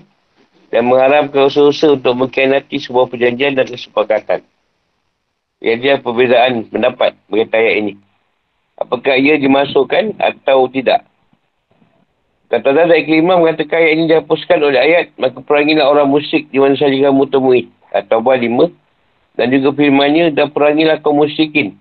[0.74, 4.42] dan mengharamkan usaha-usaha untuk mengkhianati sebuah perjanjian dan kesepakatan.
[5.62, 7.92] Ia perbezaan pendapat berkaitan ayat ini.
[8.74, 11.06] Apakah ia dimasukkan atau tidak?
[12.50, 16.74] Kata dari kelima mengatakan ayat ini dihapuskan oleh ayat, maka perangilah orang musyrik di mana
[16.74, 17.70] sahaja kamu temui.
[17.94, 18.66] Atau bah lima.
[19.38, 21.78] Dan juga firmannya, dan perangilah kaum musyrikin.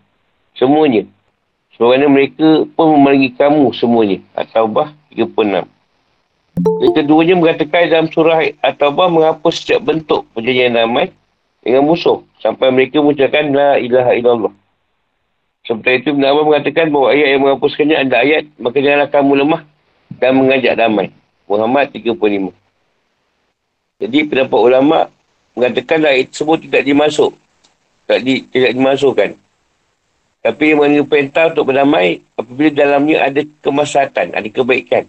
[0.53, 1.09] Semuanya.
[1.73, 4.21] Sebabnya mereka pun memerangi kamu semuanya.
[4.37, 5.72] Atau bah 36.
[6.53, 11.09] Yang keduanya mengatakan dalam surah atau bah menghapus setiap bentuk perjanjian damai
[11.65, 12.21] dengan musuh.
[12.37, 14.53] Sampai mereka mengucapkan La ilaha illallah.
[15.63, 19.61] Seperti itu, Nabi mengatakan bahawa ayat yang menghapuskannya adalah ayat, maka janganlah kamu lemah
[20.19, 21.07] dan mengajak damai.
[21.47, 22.51] Muhammad 35.
[24.03, 25.07] Jadi pendapat ulama
[25.55, 27.31] mengatakan ayat tersebut tidak dimasuk.
[28.03, 29.29] Tak di, tidak dimasukkan.
[30.43, 35.07] Tapi yang perintah untuk berdamai apabila dalamnya ada kemaslahatan, ada kebaikan.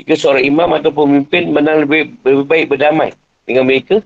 [0.00, 3.12] Jika seorang imam atau pemimpin menang lebih, lebih baik berdamai
[3.44, 4.00] dengan mereka,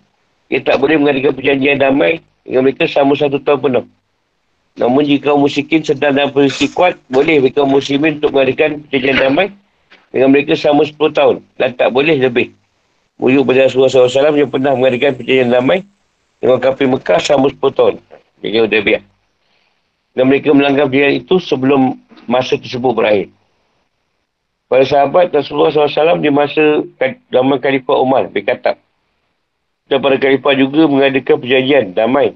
[0.50, 3.84] ia tak boleh mengadakan perjanjian damai dengan mereka selama satu tahun penuh.
[4.74, 9.22] Namun jika kaum musyikin sedang dalam posisi kuat, boleh bagi kaum muslimin untuk mengadakan perjanjian
[9.22, 9.46] damai
[10.10, 12.50] dengan mereka selama 10 tahun dan tak boleh lebih.
[13.22, 15.86] Mujuk pada Rasulullah SAW yang pernah mengadakan perjanjian damai
[16.42, 17.94] dengan kafir Mekah selama 10 tahun.
[18.42, 19.02] Jadi udah biar.
[20.18, 23.30] Dan mereka melanggar perjanjian itu sebelum masa tersebut berakhir.
[24.64, 26.82] Para sahabat Rasulullah SAW di masa
[27.28, 28.80] zaman Khalifah Umar berkata
[29.84, 32.32] dan para Khalifah juga mengadakan perjanjian damai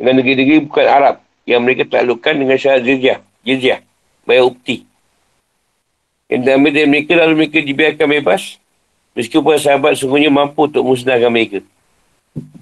[0.00, 3.18] dengan negeri-negeri bukan Arab yang mereka taklukkan dengan syarat jizyah.
[3.44, 3.84] Jizyah.
[4.24, 4.88] Bayar upti.
[6.32, 8.56] Yang diambil dari mereka lalu mereka dibiarkan bebas.
[9.12, 11.60] Meskipun sahabat sungguhnya mampu untuk musnahkan mereka.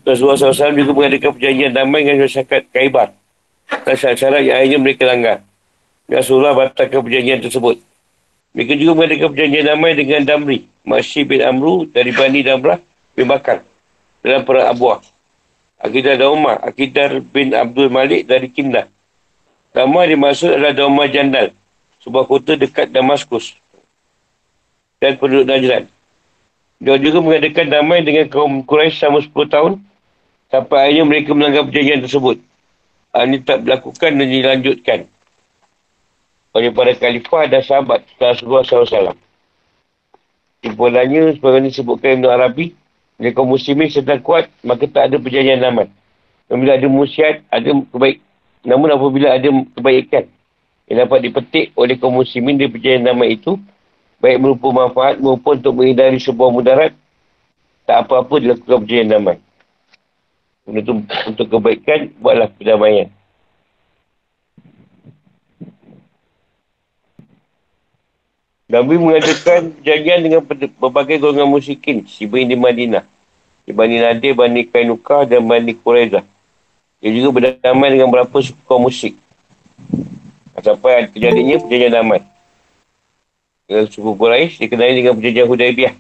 [0.02, 3.14] Rasulullah SAW juga mengadakan perjanjian damai dengan masyarakat Kaibar.
[3.86, 5.36] Dan syarat-syarat yang akhirnya mereka langgar.
[6.10, 7.76] Rasulullah batalkan perjanjian tersebut.
[8.56, 10.58] Mereka juga mengadakan perjanjian damai dengan Damri.
[10.88, 12.80] Masih bin Amru dari Bani Damrah
[13.12, 13.60] bin Bakar.
[14.24, 15.00] Dalam perang Abuah.
[15.78, 16.58] Akidah Daumah.
[16.64, 18.88] Akidah bin Abdul Malik dari Kindah.
[19.76, 21.52] Damai dimaksud adalah Daumah Jandal
[22.02, 23.52] sebuah kota dekat Damaskus
[24.98, 25.86] dan penduduk Najran.
[26.78, 29.72] Dia juga mengadakan damai dengan kaum Quraisy selama 10 tahun
[30.46, 32.38] sampai akhirnya mereka melanggar perjanjian tersebut.
[33.18, 34.98] Ini tak dilakukan dan dilanjutkan
[36.56, 39.16] oleh para khalifah dan sahabat Rasulullah SAW.
[40.64, 42.74] Simpulannya, sebagai disebutkan Ibn Arabi,
[43.18, 45.90] jika kaum muslimin sedang kuat, maka tak ada perjanjian damai.
[46.46, 48.18] Apabila ada musiat, ada kebaik.
[48.66, 50.24] Namun apabila ada kebaikan,
[50.88, 53.60] yang dapat dipetik oleh kaum muslimin dari perjanjian damai itu
[54.18, 56.92] baik merupakan manfaat maupun untuk menghindari sebuah mudarat
[57.84, 59.38] tak apa-apa dilakukan perjanjian damai
[60.68, 63.08] Untuk, untuk kebaikan, buatlah perdamaian.
[68.68, 70.44] Nabi mengatakan janjian dengan
[70.76, 73.00] berbagai golongan musyikin Sibain di Madinah.
[73.64, 76.24] Di Bani Nadir, Bani Kainuka dan Bani Quraizah.
[77.00, 79.16] Dia juga berdamai dengan berapa suku kaum musyik.
[80.60, 82.20] Sampai kejadiannya perjanjian damai.
[83.64, 85.94] Dengan suku Quraisy dikenali dengan perjanjian Hudaibiyah.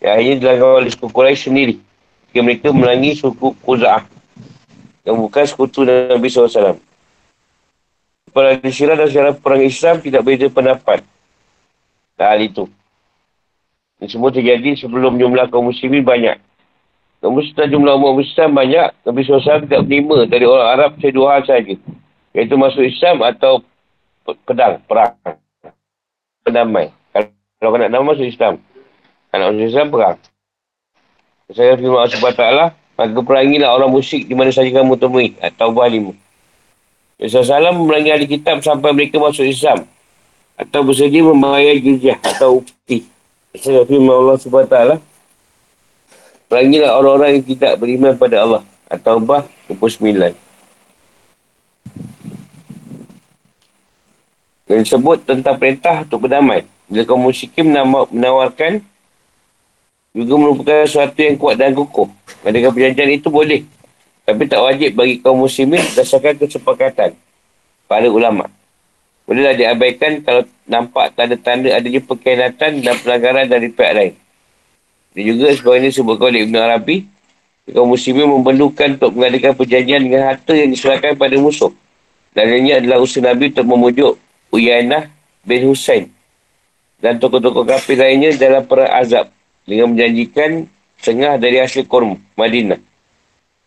[0.00, 1.74] Yang akhirnya dilanggar oleh suku Quraisy sendiri.
[2.32, 4.04] Jika mereka melangi suku Quza'ah.
[5.08, 6.80] Yang bukan sekutu Nabi SAW.
[8.32, 11.04] Para disyirah dan sejarah perang Islam tidak beza pendapat
[12.18, 12.70] hal itu.
[13.98, 16.38] Ini semua terjadi sebelum jumlah kaum muslimin banyak.
[17.24, 21.28] Namun setelah jumlah umat Islam banyak, Nabi SAW tidak menerima dari orang Arab saya dua
[21.38, 21.74] hal sahaja.
[22.36, 23.64] Iaitu masuk Islam atau
[24.44, 25.16] pedang, perang.
[26.44, 26.92] Pendamai.
[27.16, 28.60] Kalau kau nak nama masuk Islam.
[29.32, 30.16] Kalau masuk Islam, perang.
[31.48, 32.44] Saya firman Allah SWT,
[33.00, 35.32] maka perangilah orang musyrik di mana saja kamu temui.
[35.40, 36.12] Atau bahlimu.
[37.16, 39.88] Rasulullah SAW memerangi ahli kitab sampai mereka masuk Islam
[40.54, 43.06] atau bersedia membayar jizyah atau upti.
[43.54, 44.76] Saya firman Allah SWT
[46.50, 48.62] Perangilah orang-orang yang tidak beriman pada Allah.
[48.90, 50.34] Atau bah 29
[54.70, 56.66] Yang disebut tentang perintah untuk berdamai.
[56.86, 58.82] Bila kaum musyikin menawarkan
[60.14, 62.06] Juga merupakan sesuatu yang kuat dan kukuh.
[62.46, 63.66] Adakah perjanjian itu boleh.
[64.22, 67.10] Tapi tak wajib bagi kaum muslimin Berdasarkan kesepakatan
[67.90, 68.53] Para ulama'
[69.24, 74.14] Bolehlah diabaikan kalau nampak tanda-tanda adanya pengkhianatan dan pelanggaran dari pihak lain.
[75.16, 76.96] Dan juga sebagainya disebutkan oleh Ibn Arabi,
[77.72, 81.72] kaum muslimin memerlukan untuk mengadakan perjanjian dengan harta yang diserahkan pada musuh.
[82.36, 84.12] Dan ini adalah usaha Nabi untuk memujuk
[84.52, 85.08] Uyainah
[85.46, 86.10] bin Hussein
[87.04, 89.28] dan tokoh-tokoh kafir lainnya dalam perang azab
[89.68, 90.64] dengan menjanjikan
[90.96, 92.80] setengah dari hasil korm Madinah.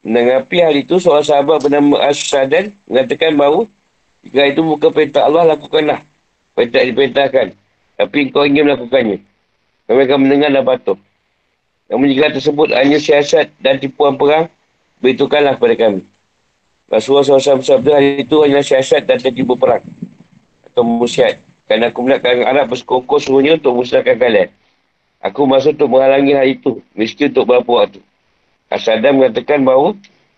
[0.01, 3.69] Menanggapi hal itu, seorang sahabat bernama As-Sadan mengatakan bahawa
[4.25, 5.99] jika itu bukan perintah Allah, lakukanlah.
[6.57, 7.47] Perintah diperintahkan.
[7.97, 9.17] Tapi kau ingin melakukannya.
[9.87, 10.97] Kami akan mendengar dan patuh.
[11.87, 14.51] Namun jika tersebut hanya siasat dan tipuan perang,
[14.99, 16.01] beritahukanlah kepada kami.
[16.87, 19.83] Rasulullah SAW bersabda hari itu hanya siasat dan tertipu perang.
[20.67, 21.39] Atau musyiat.
[21.67, 24.49] Kerana aku melihat kalangan Arab bersekongkol suruhnya untuk musnahkan kalian.
[25.23, 26.79] Aku masuk untuk menghalangi hal itu.
[26.95, 27.99] Miskin untuk berapa waktu.
[28.71, 29.95] Asadam mengatakan bahawa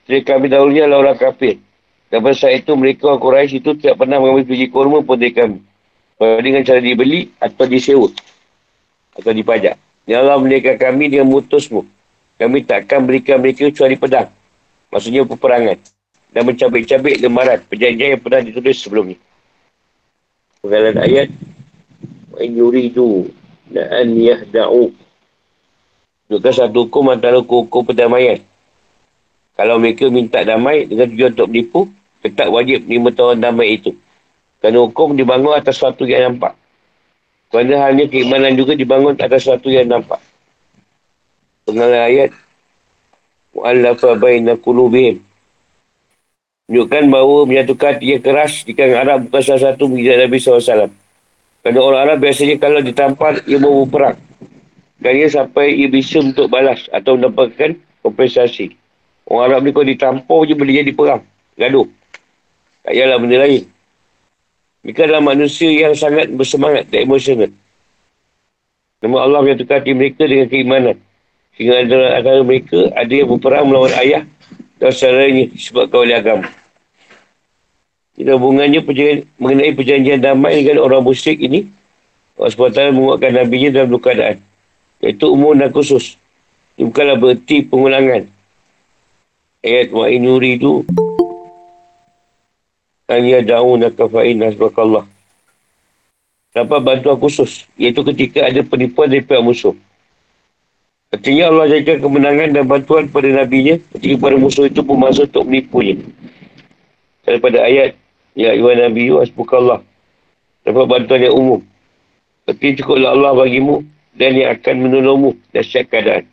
[0.10, 1.62] Seri kami dahulunya adalah orang kafir.
[2.10, 5.30] Dan pada saat itu mereka orang Quraisy itu tidak pernah mengambil biji kurma pun dari
[5.30, 5.62] kami.
[6.18, 8.10] Dengan cara dibeli atau disewa.
[9.14, 9.78] Atau dipajak.
[10.10, 11.86] Ya Allah menikah kami dengan mutusmu.
[12.42, 14.28] Kami takkan berikan mereka kecuali pedang.
[14.90, 15.78] Maksudnya peperangan.
[16.34, 19.18] Dan mencabik-cabik lembaran perjanjian yang pernah ditulis sebelumnya.
[20.66, 21.30] Pengalaman ayat.
[22.34, 23.30] Wa in yuridu
[23.70, 24.90] na'an yahda'u.
[26.30, 28.42] Juga satu hukum antara hukum perdamaian.
[29.54, 31.82] Kalau mereka minta damai dengan tujuan untuk menipu,
[32.24, 33.96] tetap wajib menerima tawaran damai itu.
[34.60, 36.54] Kerana hukum dibangun atas sesuatu yang nampak.
[37.50, 40.20] Kerana halnya keimanan juga dibangun atas sesuatu yang nampak.
[41.64, 42.36] Pengalah ayat.
[43.56, 45.24] Mu'allafa baina kulubihim.
[46.70, 50.94] Menunjukkan bahawa menyatukan hati yang keras di kalangan Arab bukan salah satu mujizat Nabi SAW.
[51.66, 54.22] Kerana orang Arab biasanya kalau ditampar, ia mau berperang.
[55.02, 57.74] Dan ia sampai ia bisa untuk balas atau mendapatkan
[58.06, 58.78] kompensasi.
[59.26, 61.22] Orang Arab ni kalau ditampar je boleh jadi perang.
[61.58, 61.90] Gaduh.
[62.84, 63.64] Tak payahlah benda lain.
[64.84, 67.52] Mereka adalah manusia yang sangat bersemangat dan emosional.
[69.00, 70.98] Nama Allah yang tukar hati mereka dengan keimanan.
[71.56, 74.24] Sehingga antara, antara mereka ada yang berperang melawan ayah
[74.80, 76.48] dan saudaranya disebabkan oleh agama.
[78.16, 81.68] Kita hubungannya perjanjian, mengenai perjanjian damai dengan orang musyrik ini,
[82.40, 84.38] Allah SWT menguatkan Nabi-Nya dalam dua keadaan.
[85.04, 86.16] Iaitu umum dan khusus.
[86.80, 88.28] Ini bukanlah berarti pengulangan.
[89.60, 90.88] Ayat wa'in yuridu
[93.10, 95.04] an yada'unaka fa'in hasbakallah.
[96.54, 97.66] Dapat bantuan khusus.
[97.76, 99.74] Iaitu ketika ada penipuan dari pihak musuh.
[101.10, 105.50] Artinya Allah jadikan kemenangan dan bantuan pada Nabi-Nya ketika pada musuh itu pun masuk untuk
[105.50, 105.98] menipunya.
[107.26, 107.98] Daripada ayat
[108.38, 109.82] Ya Iwan Nabi Hasbukallah.
[110.66, 111.62] Dapat bantuan yang umum.
[112.46, 113.82] Tapi cukuplah Allah bagimu
[114.18, 116.26] dan yang akan menolongmu dan setiap keadaan.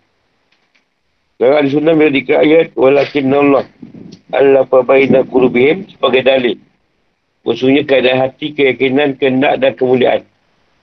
[1.37, 3.69] Dan ada sunnah bila dikira ayat Walakin Allah
[4.33, 6.57] Allah fabaina kulubihim sebagai dalil.
[7.47, 10.27] Maksudnya keadaan hati, keyakinan, kehendak dan kemuliaan.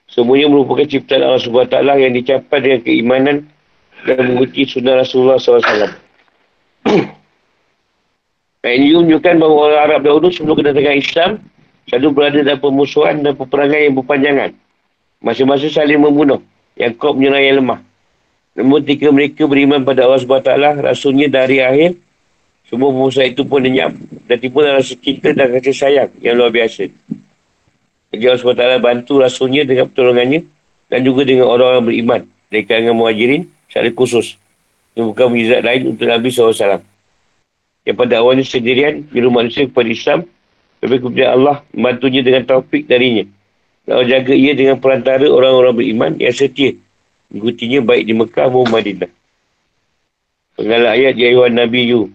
[0.07, 3.35] Semuanya merupakan ciptaan Allah SWT yang dicapai dengan keimanan
[4.07, 5.91] dan mengikuti sunnah Rasulullah SAW.
[8.63, 11.31] Ayat ini menunjukkan bahawa orang Arab dahulu sebelum kedatangan Islam
[11.91, 14.49] selalu berada dalam permusuhan dan peperangan yang berpanjangan.
[15.19, 16.39] Masa-masa saling membunuh.
[16.79, 17.79] Yang kau menyerang yang lemah.
[18.55, 21.99] Namun ketika mereka beriman pada Allah SWT, Rasulnya dari akhir
[22.63, 23.91] Semua pengusaha itu pun lenyap
[24.25, 26.87] dan timbul rasa cinta dan kasih sayang yang luar biasa.
[28.13, 30.45] Jadi Allah SWT bantu rasulnya dengan pertolongannya
[30.87, 34.37] dan juga dengan orang-orang beriman dari kalangan muhajirin secara khusus.
[34.93, 36.85] Ini bukan mujizat lain untuk Nabi SAW.
[37.83, 40.19] Yang pada awalnya sendirian, biru manusia kepada Islam,
[40.79, 43.25] tapi kemudian Allah membantunya dengan taufik darinya.
[43.83, 46.77] Dan Allah jaga ia dengan perantara orang-orang beriman yang setia.
[47.33, 49.11] Mengikutinya baik di Mekah maupun Madinah.
[50.53, 52.13] Penggalan ayat ayat Nabi Yu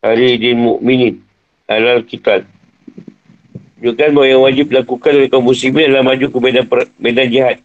[0.00, 1.20] hari di mu'minin
[1.68, 2.44] alal kita
[3.80, 6.64] Tunjukkan bahawa yang wajib dilakukan oleh kaum muslimin adalah maju ke medan,
[7.00, 7.56] medan jihad.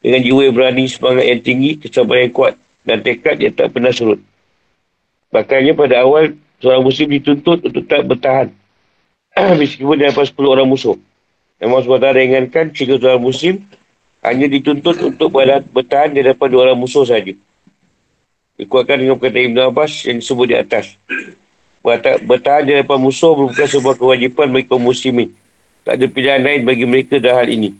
[0.00, 3.92] Dengan jiwa yang berani, semangat yang tinggi, kesabaran yang kuat dan tekad yang tak pernah
[3.92, 4.24] surut.
[5.28, 6.32] Bahkannya pada awal,
[6.64, 8.48] seorang muslim dituntut untuk tak bertahan.
[9.60, 10.96] Meskipun dapat 10 orang musuh.
[11.60, 13.60] Namun SWT ringankan jika seorang muslim
[14.24, 15.28] hanya dituntut untuk
[15.76, 17.36] bertahan di hadapan dua orang musuh saja.
[18.56, 20.96] Dikuatkan dengan perkataan Ibn Abbas yang disebut di atas
[21.84, 25.36] bertahan hadapan musuh merupakan sebuah kewajipan bagi kaum muslimin.
[25.84, 27.76] Tak ada pilihan lain bagi mereka dalam hal ini.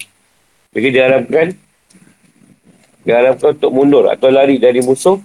[0.77, 1.47] Mereka diharapkan
[3.09, 5.17] diharapkan untuk mundur atau lari dari musuh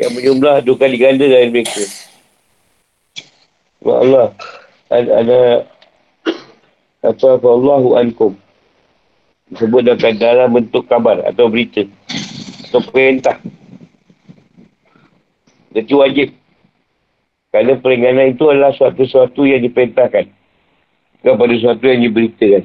[0.00, 1.84] yang berjumlah dua kali ganda dari mereka.
[3.84, 4.28] Ya Allah.
[4.88, 5.40] Ada, ada
[7.04, 8.32] apa Allahu ankum.
[9.52, 9.84] Disebut
[10.16, 11.84] dalam bentuk kabar atau berita.
[12.72, 13.36] Atau perintah.
[15.76, 16.28] Jadi wajib
[17.52, 20.24] kerana peringanan itu adalah suatu-suatu yang diperintahkan.
[21.20, 22.64] Bukan pada suatu yang diberitakan.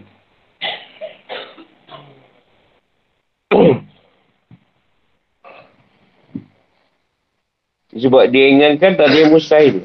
[7.98, 9.84] Sebab dia ingatkan tak ada yang mustahil.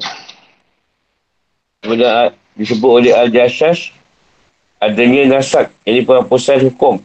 [1.83, 3.91] Bila disebut oleh Al-Jasas,
[4.79, 7.03] adanya nasak, ini penghapusan hukum.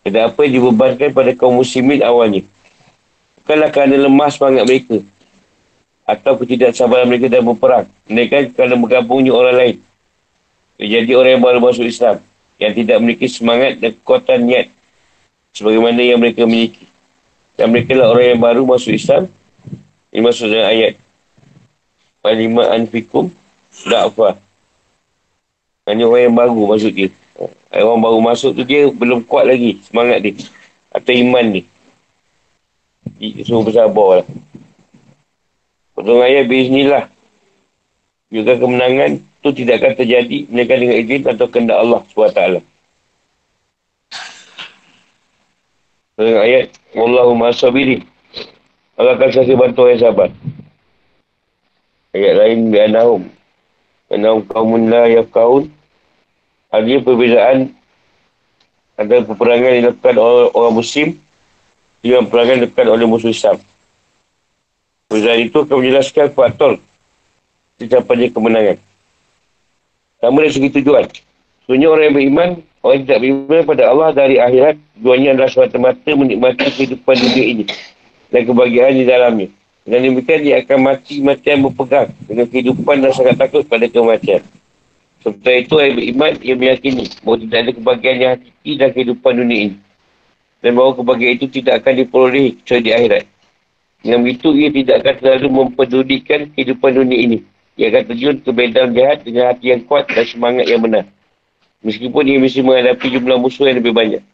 [0.00, 2.40] Ada apa yang dibebankan pada kaum muslimin awalnya.
[3.44, 5.04] Bukanlah kerana lemah semangat mereka
[6.08, 7.84] atau ketidaksabaran mereka dalam berperang.
[8.08, 9.76] Mereka kerana bergabungnya orang lain.
[10.80, 12.24] Jadi orang yang baru masuk Islam.
[12.56, 14.66] Yang tidak memiliki semangat dan kekuatan niat.
[15.52, 16.88] Sebagaimana yang mereka miliki.
[17.60, 19.28] Dan mereka lah orang yang baru masuk Islam.
[20.08, 20.96] Ini maksud dalam ayat.
[22.24, 23.28] Panlima anfikum
[23.84, 24.40] da'fa.
[25.84, 27.12] Hanya orang yang baru masuk dia.
[27.68, 30.34] Orang baru masuk tu dia belum kuat lagi semangat dia.
[30.88, 31.68] Atau iman dia.
[33.44, 34.26] Semua bersabar lah.
[35.98, 37.10] Potong ayat bismillah.
[38.30, 42.42] Juga kemenangan itu tidak akan terjadi melainkan dengan izin atau kehendak Allah SWT.
[46.14, 48.06] Dengan ayat Wallahu ma'asabiri.
[48.94, 50.30] Allah akan saksi bantu yang sabar.
[52.14, 53.22] Ayat lain bi anahum.
[54.06, 55.66] Anahum kaumun la yafkaun.
[56.70, 57.74] Ada perbezaan
[58.94, 61.08] antara peperangan yang dilakukan oleh orang muslim
[62.06, 63.58] dengan peperangan dilakukan oleh musuh Islam.
[65.08, 66.76] Perbezaan itu akan menjelaskan faktor
[67.80, 68.76] tercapainya kemenangan.
[70.20, 71.08] Sama dari segi tujuan.
[71.64, 72.48] Sebenarnya orang yang beriman,
[72.84, 77.64] orang yang tidak beriman pada Allah dari akhirat, tujuannya adalah semata-mata menikmati kehidupan dunia ini
[78.28, 79.48] dan kebahagiaan di dalamnya.
[79.88, 84.44] Dan demikian dia akan mati-mati yang berpegang dengan kehidupan dan sangat takut pada kematian.
[85.24, 89.32] Sementara itu, orang yang beriman, ia meyakini bahawa tidak ada kebahagiaan yang hakiki dalam kehidupan
[89.40, 89.76] dunia ini.
[90.60, 93.24] Dan bahawa kebahagiaan itu tidak akan diperolehi kecuali di akhirat.
[94.08, 97.38] Dengan begitu, ia tidak akan terlalu mempedulikan kehidupan dunia ini.
[97.76, 101.04] Ia akan terjun ke medan jahat dengan hati yang kuat dan semangat yang benar.
[101.84, 104.24] Meskipun ia mesti menghadapi jumlah musuh yang lebih banyak.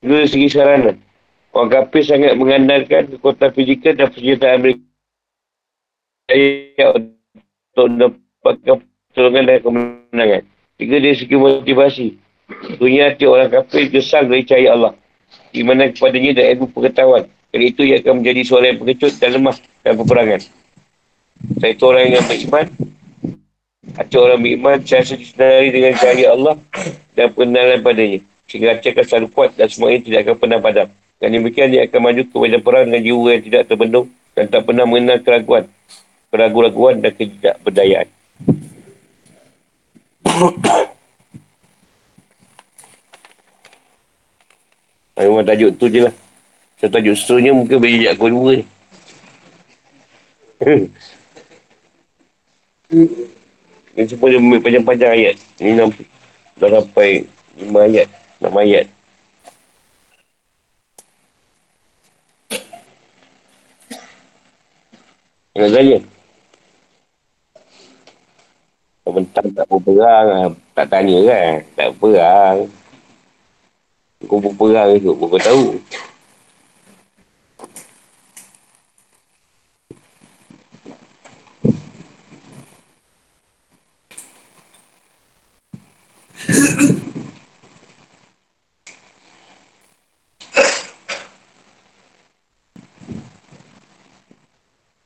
[0.00, 0.96] Itu dari segi sarana.
[1.52, 4.88] Orang kafir sangat mengandalkan kekuatan fizikal dan persenjataan mereka.
[7.76, 8.76] Untuk dapatkan
[9.12, 10.42] pertolongan dan kemenangan.
[10.80, 12.16] Tiga dari segi motivasi.
[12.80, 14.92] Dunia hati orang kafir gesang dari cahaya Allah.
[15.52, 17.28] Di mana kepadanya ada ilmu pengetahuan.
[17.50, 20.40] Kerana itu ia akan menjadi suara yang pengecut dan lemah dalam peperangan.
[21.58, 22.70] Saya itu orang yang beriman.
[23.90, 26.54] Hati orang beriman saya disenari dengan cahaya Allah
[27.18, 28.22] dan pengenalan padanya.
[28.46, 30.86] Sehingga hati akan selalu kuat dan semuanya tidak akan pernah padam.
[31.18, 34.06] Dan demikian dia akan maju ke medan perang dengan jiwa yang tidak terbendung
[34.38, 35.66] dan tak pernah mengenal keraguan,
[36.30, 38.06] keraguan-raguan dan ketidakberdayaan.
[45.20, 46.16] Memang tajuk tu je lah.
[46.80, 48.64] Saya justrunya seterusnya mungkin boleh jejak kau dua ni.
[53.92, 55.36] Ini semua dia panjang-panjang ayat.
[55.60, 55.92] Ini enam,
[56.56, 57.28] Dah sampai
[57.60, 58.08] lima ayat.
[58.40, 58.88] Enam ayat.
[65.52, 65.98] Jangan tanya.
[69.10, 71.56] Bentang tak berperang, tak tanya kan.
[71.76, 72.56] Tak berperang.
[74.24, 75.76] Kau berperang tu, kau tahu.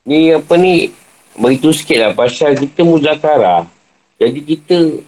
[0.05, 0.93] Ni apa ni,
[1.33, 3.65] beritahu sikit lah pasal kita muzakarah.
[4.21, 5.01] Jadi kita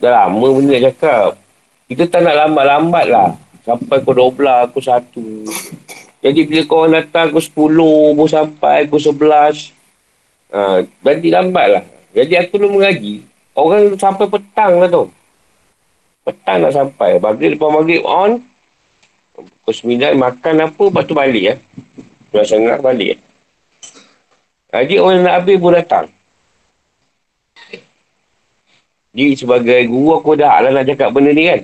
[0.00, 1.36] dah lama pun nak cakap.
[1.84, 3.36] Kita tak nak lambat-lambat lah.
[3.62, 4.84] Sampai pukul 12, pukul
[5.44, 6.24] 1.
[6.24, 7.44] Jadi bila kau datang pukul
[7.76, 9.70] 10, pukul sampai pukul 11.
[10.52, 11.84] Ha, jadi lambat lah.
[12.16, 13.22] Jadi aku belum mengaji.
[13.52, 15.12] Orang sampai petang lah tu.
[16.24, 17.20] Petang nak sampai.
[17.20, 18.40] Maghrib lepas maghrib on.
[19.36, 21.54] Pukul 9 makan apa, lepas tu balik ya.
[22.32, 23.20] Dah sangat balik.
[24.72, 26.06] Jadi orang nak habis pun datang.
[29.12, 31.60] Jadi sebagai guru aku dah lah nak cakap benda ni kan.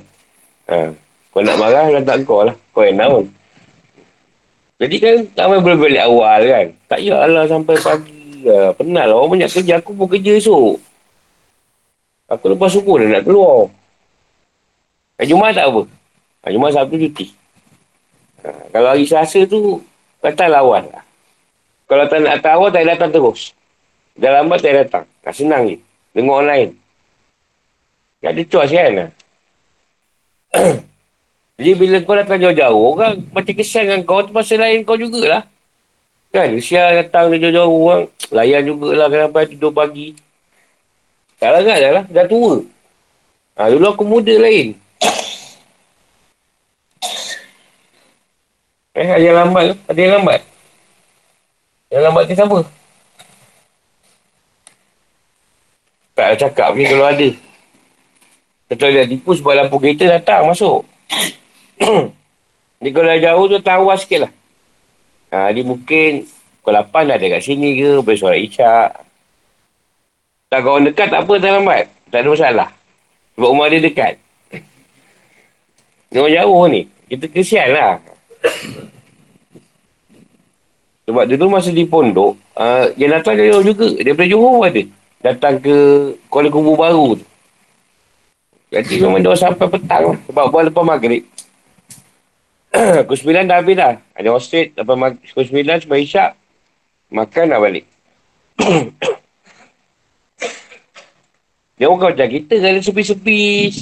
[0.68, 0.92] Ha.
[1.32, 2.52] Kau nak marah tak kau lah.
[2.76, 3.24] Kau yang naun.
[4.76, 6.66] Jadi kan ramai boleh balik awal kan.
[6.92, 8.44] Tak payahlah sampai pagi.
[8.44, 9.16] Ya, penat lah.
[9.16, 9.80] Orang banyak kerja.
[9.80, 10.76] Aku pun kerja esok.
[12.28, 13.72] Aku lepas subuh dah nak keluar.
[15.16, 15.82] Hari Jumat tak apa.
[16.44, 17.26] Hari Jumat Sabtu cuti.
[18.44, 18.48] Ha.
[18.76, 19.80] Kalau hari Selasa tu,
[20.20, 21.07] kata awal lah.
[21.88, 23.56] Kalau tak nak awal, tak datang terus.
[24.12, 25.04] Dah lambat, tak datang.
[25.24, 25.80] Tak senang je.
[26.12, 26.76] Dengar online.
[28.20, 28.92] Tak ada choice kan?
[31.58, 35.48] Jadi bila kau datang jauh-jauh, orang macam kesan dengan kau tu pasal lain kau jugalah.
[36.28, 36.52] Kan?
[36.54, 40.12] Usia datang dari jauh-jauh orang, layan jugalah kenapa tidur pagi.
[41.38, 42.62] Tak larat dah lah, dah tua.
[43.58, 44.74] Ha, dulu aku muda lain.
[48.98, 49.78] Eh, ada yang lambat?
[49.86, 50.40] Ada yang lambat?
[51.88, 52.58] Yang lambat tu siapa?
[56.12, 57.28] Tak ada cakap ni kalau ada.
[58.68, 60.84] Kecuali dia tipu sebab lampu kereta datang masuk.
[62.82, 64.32] ni kalau jauh tu tawa sikit lah.
[65.32, 66.28] Ha, dia mungkin
[66.60, 68.92] pukul 8 dah ada kat sini ke, boleh suara isyak.
[70.52, 71.84] Tak kawan dekat tak apa tak lambat.
[72.12, 72.68] Tak ada masalah.
[73.36, 74.14] Sebab rumah dia dekat.
[76.12, 76.80] Orang jauh ni.
[77.08, 78.00] Kita kesian lah.
[81.08, 83.96] Sebab dulu masa di pondok, uh, yang datang dari jauh juga.
[83.96, 84.84] Daripada Johor ada.
[85.24, 85.76] Datang ke
[86.28, 87.24] Kuala Kubu Baru tu.
[88.68, 90.20] Jadi memang dia sampai petang.
[90.28, 91.24] Sebab buat lepas maghrib.
[93.08, 93.96] pukul 9 dah habis dah.
[94.12, 94.68] Ada hostel.
[94.76, 96.36] Lepas mag- pukul 9 sebab isyak.
[97.08, 97.88] Makan dah balik.
[101.80, 103.72] dia orang macam kita kan ada sepi-sepi.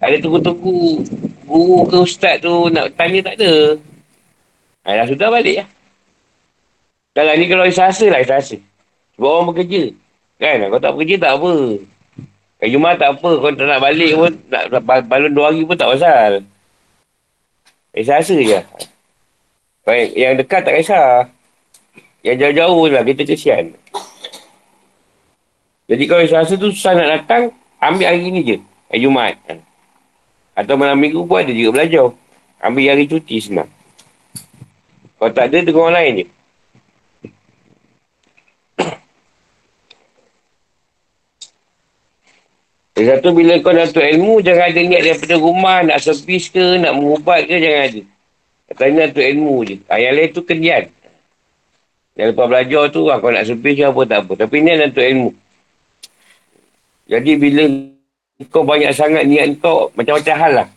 [0.00, 1.04] Ada tunggu-tunggu.
[1.44, 3.76] Guru ke ustaz tu nak tanya tak ada.
[4.88, 5.75] Dah sudah balik lah.
[7.16, 8.60] Kalau ni kalau Selasa lah Selasa.
[9.16, 9.88] Sebab orang bekerja.
[10.36, 10.68] Kan?
[10.68, 11.52] Kau tak bekerja tak apa.
[12.60, 13.30] Hari Jumat tak apa.
[13.40, 14.64] Kau tak nak balik pun, nak,
[15.08, 16.44] balon dua hari pun tak pasal.
[17.96, 18.60] Selasa je.
[19.88, 21.32] Baik, yang dekat tak kisah.
[22.20, 23.72] Yang jauh-jauh lah, kita kesian.
[25.88, 27.48] Jadi kalau Selasa tu susah nak datang,
[27.80, 28.56] ambil hari ni je.
[28.92, 29.40] Hari Jumat.
[30.52, 32.12] Atau malam minggu pun ada juga belajar.
[32.60, 33.72] Ambil hari cuti senang.
[35.16, 36.26] Kalau tak ada, dengan orang lain je.
[42.96, 46.80] Lagi satu, bila kau nak tu ilmu, jangan ada niat daripada rumah, nak servis ke,
[46.80, 48.02] nak mengubat ke, jangan ada.
[48.72, 49.76] Katanya tu ilmu je.
[49.84, 50.88] Ah, yang lain tu kerjaan.
[52.16, 54.32] Yang lepas belajar tu, ah, kau nak servis ke apa, tak apa.
[54.40, 55.30] Tapi ni ada tu ilmu.
[57.04, 57.62] Jadi bila
[58.48, 60.68] kau banyak sangat niat kau, macam-macam hal lah.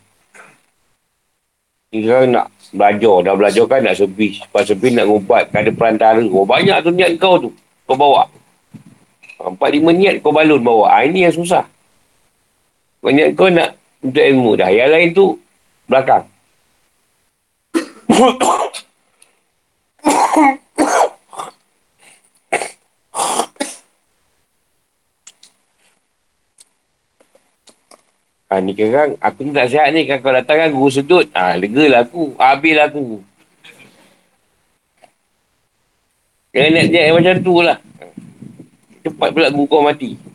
[1.88, 2.46] Sekarang nak
[2.76, 4.44] belajar, dah belajar kan nak servis.
[4.44, 6.20] Lepas servis nak ngubat, kan ada perantara.
[6.28, 7.48] Oh, banyak tu niat kau tu,
[7.88, 8.28] kau bawa.
[9.40, 11.00] Empat lima niat kau balun bawa.
[11.00, 11.64] Ah, ini yang susah.
[13.00, 14.68] Banyak kau nak untuk ilmu dah.
[14.68, 15.26] Yang lain tu
[15.88, 16.24] belakang.
[28.50, 30.04] Ha, ni sekarang aku ni tak sihat ni.
[30.04, 31.24] Kan kau datang kan guru sedut.
[31.32, 32.36] Ha, lega lah aku.
[32.36, 33.24] Habis lah aku.
[36.52, 37.78] Jangan nak niat macam tu lah.
[39.00, 40.29] Cepat pula guru kau mati.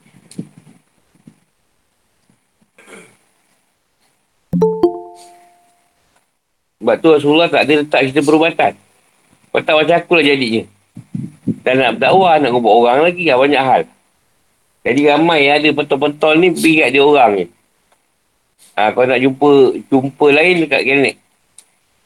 [6.85, 8.77] Sebab tu Rasulullah tak ada letak kita perubatan.
[9.49, 10.63] Kau tak macam aku lah jadinya.
[11.65, 13.81] Dan nak berdakwah, nak ngubah orang lagi lah banyak hal.
[14.85, 17.45] Jadi ramai yang ada pentol-pentol ni pergi kat dia orang ni.
[18.77, 19.49] Ha, kau nak jumpa
[19.89, 21.15] jumpa lain dekat klinik.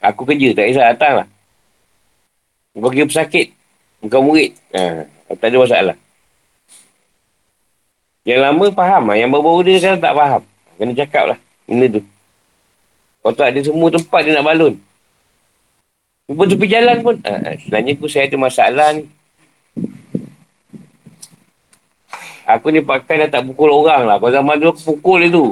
[0.00, 1.26] Aku kerja, tak kisah datang lah.
[2.72, 3.52] Kau kira pesakit.
[4.08, 4.56] Kau murid.
[4.72, 5.04] Ha,
[5.36, 5.96] tak ada masalah.
[8.24, 9.16] Yang lama faham lah.
[9.20, 10.42] Yang baru-baru dia kan tak faham.
[10.80, 11.38] Kena cakap lah.
[11.68, 12.02] Benda tu.
[13.20, 14.74] Kau tak ada semua tempat dia nak balon.
[16.30, 17.16] Jumpa tepi jalan pun.
[17.26, 19.04] Ha, sebenarnya aku saya ada masalah ni.
[22.48, 24.16] Aku ni pakai dah tak pukul orang lah.
[24.16, 25.46] Kalau zaman dulu aku pukul dia tu.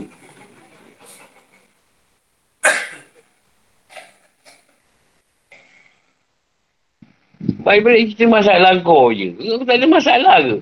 [7.63, 9.29] Baik balik cerita masalah kau je.
[9.35, 10.57] Aku tak ada masalah ke?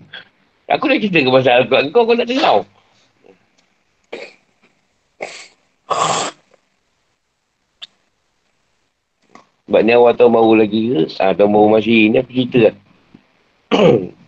[0.74, 1.78] Aku dah cerita ke masalah kau.
[1.94, 2.66] Kau kau tak dengar.
[9.66, 11.00] Sebab ni awal tahun baru lagi ke?
[11.18, 12.74] Ha, tahun baru masih ni aku cerita lah.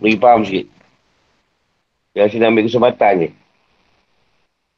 [0.03, 0.67] Beri faham sikit.
[2.19, 3.29] Yang saya ambil kesempatan je.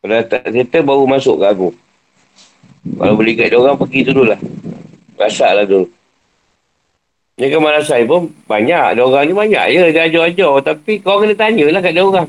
[0.01, 1.69] Kalau tak cerita baru masuk ke aku.
[3.01, 4.41] Kalau beli kat dia orang pergi dulu lah.
[5.17, 5.89] Rasak lah dulu.
[7.41, 8.97] Ni kan malas saya pun banyak.
[8.97, 9.83] Dia orang ni banyak je.
[9.97, 10.53] Dia ajar-ajar.
[10.61, 12.29] Tapi kau kena tanya lah kat dia orang.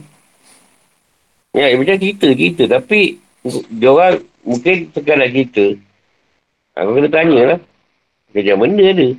[1.52, 2.64] Ya, macam kita.
[2.68, 3.20] Tapi
[3.76, 5.66] dia orang mungkin tekan nak cerita.
[6.80, 7.60] Aku kena tanya lah.
[8.32, 9.12] Kerja benda dia.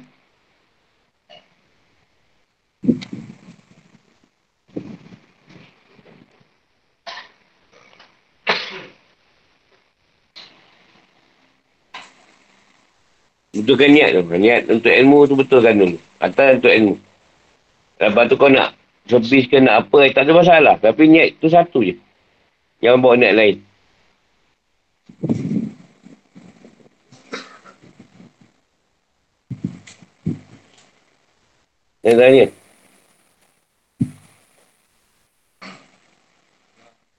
[13.52, 14.22] Betulkan niat tu.
[14.26, 15.98] Niat untuk ilmu tu betulkan dulu.
[16.18, 16.94] Atas untuk ilmu.
[18.02, 18.74] Lepas tu kau nak
[19.06, 20.74] sebis ke nak apa, tak ada masalah.
[20.80, 21.94] Tapi niat tu satu je.
[22.80, 23.56] Jangan bawa niat lain.
[32.02, 32.46] Yang tanya.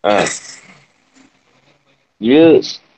[0.04, 0.14] Ha.
[2.20, 2.44] Dia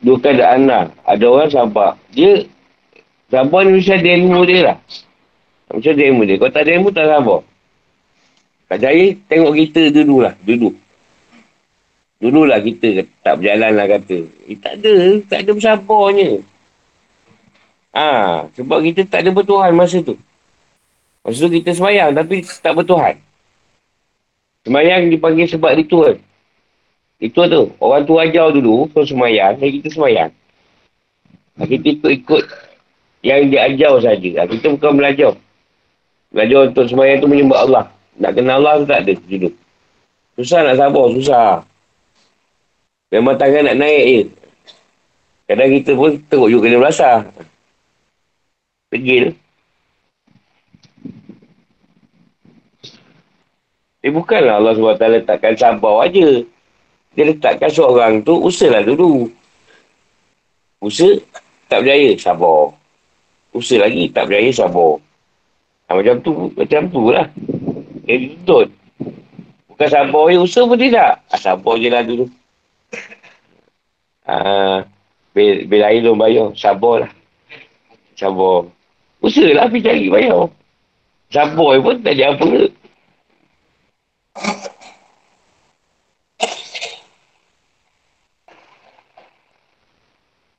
[0.01, 0.89] dua keadaan lah.
[1.05, 1.93] Ada orang sabar.
[2.09, 2.49] Dia
[3.29, 4.77] sabar ni ada ilmu dia lah.
[5.69, 6.41] Ada ilmu dia.
[6.41, 7.41] Kalau tak ilmu tak sabar.
[8.65, 10.33] Kak Jaya tengok kita dulu lah.
[10.41, 10.73] Dulu.
[12.17, 14.17] Dulu lah kita tak berjalan lah kata.
[14.49, 14.95] Eh, tak ada.
[15.29, 16.41] Tak ada bersabarnya.
[17.95, 20.17] Ah, ha, sebab kita tak ada bertuhan masa tu.
[21.26, 23.17] Tu kita semayang tapi tak bertuhan.
[24.61, 26.21] Semayang dipanggil sebab ritual.
[27.17, 27.63] Itu tu.
[27.82, 30.32] Orang tu ajar dulu, so semayang, dan kita semayang.
[31.57, 32.43] Kita ikut-ikut
[33.26, 34.45] yang dia ajar saja.
[34.45, 35.34] Kita bukan belajar.
[36.30, 37.86] Belajar untuk semayang tu menyembah Allah.
[38.21, 39.49] Nak kenal Allah tu tak ada dulu.
[40.36, 41.63] Susah nak sabar, susah.
[43.09, 44.23] Memang tangan nak naik je.
[45.45, 47.17] Kadang kita pun teruk juga kena belasah.
[48.91, 49.38] Pegil.
[54.05, 56.45] Eh bukanlah Allah SWT letakkan sabar aja.
[57.17, 59.25] Dia letakkan seorang tu, usahalah dulu.
[60.77, 61.17] Usaha,
[61.65, 62.69] tak berjaya, sabar.
[63.49, 65.01] Usaha lagi, tak berjaya, sabar.
[65.89, 67.25] Ha, macam tu, macam tu lah.
[68.05, 68.69] Dia dituntut.
[69.73, 71.11] Bukan sabar je, usaha pun tidak.
[71.33, 72.25] Ha, sabar je lah dulu.
[74.29, 74.35] Ha,
[75.33, 77.11] bil, bil air belum bayar, sabar lah.
[78.13, 78.69] Sabar.
[79.25, 80.45] Usaha lah pergi cari bayar.
[81.33, 82.64] Sabar pun tak ada apa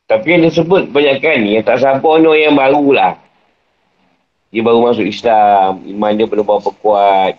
[0.06, 3.12] Tapi yang disebut banyakkan ni, yang tak sabar ni yang baru lah.
[4.54, 7.34] Dia baru masuk Islam, iman dia belum berapa kuat.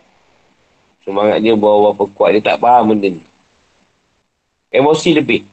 [1.07, 3.23] Semangat dia berapa kuat, dia tak faham benda ni.
[4.67, 5.47] Emosi lebih.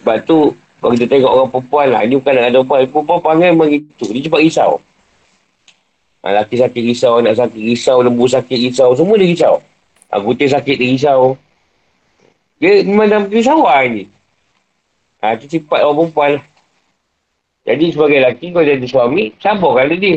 [0.00, 2.80] Sebab tu, kalau kita tengok orang perempuan lah, ni bukan nak ada perempuan.
[2.88, 4.04] Perempuan panggil memang itu.
[4.08, 4.72] Dia cepat risau.
[6.24, 9.60] Ha, laki sakit risau, anak sakit risau, lembu sakit risau, semua dia risau.
[10.08, 11.36] Ha, sakit dia risau.
[12.60, 14.04] Dia memang dalam kerisauan ni.
[15.20, 16.44] Ha, itu sifat orang perempuan lah.
[17.68, 20.16] Jadi sebagai lelaki, kau jadi suami, sabar kali dia.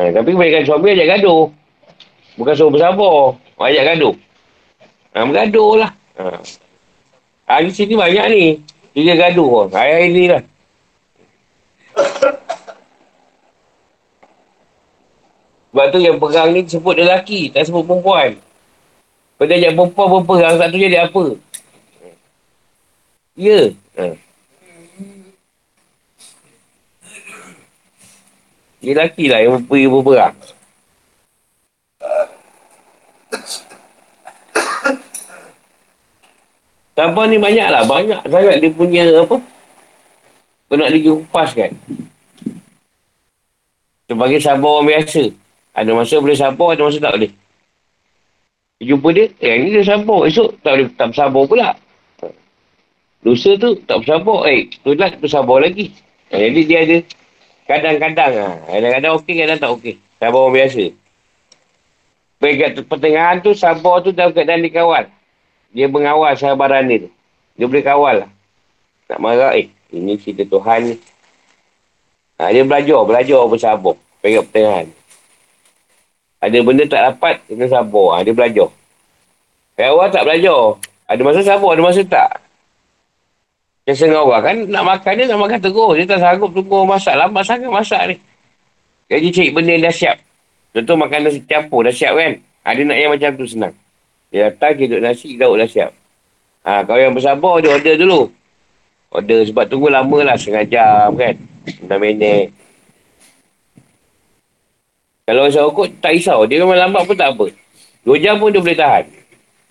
[0.00, 1.52] Ha, tapi kebanyakan suami ajak gaduh.
[2.40, 3.36] Bukan suruh bersabar.
[3.60, 4.14] Ajak gaduh.
[5.14, 5.90] Ha, bergaduh lah.
[6.16, 6.40] Ha.
[7.46, 8.44] ha sini banyak ni.
[8.96, 9.66] Dia gaduh pun.
[9.68, 10.42] Hari-hari ni lah.
[15.74, 18.38] Sebab tu yang perang ni sebut lelaki, tak sebut perempuan.
[19.34, 21.24] Pada ajak perempuan berperang, tak tu jadi apa.
[23.34, 23.74] Ya.
[23.98, 24.14] Ha.
[28.78, 30.36] Dia lelaki lah yang pergi berperang.
[36.94, 37.82] Sabar ni banyak lah.
[37.90, 39.36] Banyak sangat dia punya apa.
[40.70, 41.72] Kau nak lagi kupas kan.
[44.06, 45.22] Sebagai sabar orang biasa.
[45.74, 47.32] Ada masa boleh sabar, ada masa tak boleh.
[48.78, 50.22] Jumpa dia, eh ni dia sabar.
[50.28, 51.68] Esok tak boleh tak sabar pula.
[53.24, 54.44] Dosa tu tak bersabar.
[54.52, 55.96] Eh, tolak bersabar lagi.
[56.28, 56.96] Ha, jadi dia ada
[57.64, 58.32] kadang-kadang.
[58.36, 58.48] Ha.
[58.68, 59.94] Kadang-kadang okey, kadang tak okey.
[60.20, 60.84] Sabar orang biasa.
[62.36, 65.08] Pegat pertengahan tu, sabar tu dalam keadaan dia kawal.
[65.72, 67.10] Dia mengawal sabaran dia tu.
[67.56, 68.30] Dia boleh kawal lah.
[69.08, 70.94] Tak marah, eh, ini cerita Tuhan ni.
[72.36, 73.96] Ha, dia belajar, belajar bersabar.
[74.20, 74.86] Pegat pertengahan.
[76.44, 78.06] Ada benda tak dapat, kena sabar.
[78.12, 78.68] Ha, dia belajar.
[79.80, 80.60] Kayak awal tak belajar.
[81.08, 82.43] Ada masa sabar, ada masa tak.
[83.84, 85.92] Yang setengah orang kan nak makan dia nak makan terus.
[86.00, 87.14] Dia tak sanggup tunggu masak.
[87.20, 88.16] Lambat sangat masak ni.
[89.12, 90.16] Jadi cari benda yang dah siap.
[90.74, 92.32] Contoh makan nasi campur dah siap kan.
[92.64, 93.74] Ha, dia nak yang macam tu senang.
[94.32, 95.92] Dia datang, duduk nasi, daun dah siap.
[96.64, 98.32] Ha, kalau yang bersabar, dia order dulu.
[99.12, 101.36] Order sebab tunggu lama lah, setengah jam kan.
[101.68, 102.50] 6 minit.
[105.28, 106.48] Kalau saya ukur, tak risau.
[106.48, 107.46] Dia memang lambat pun tak apa.
[108.04, 109.04] Dua jam pun dia boleh tahan.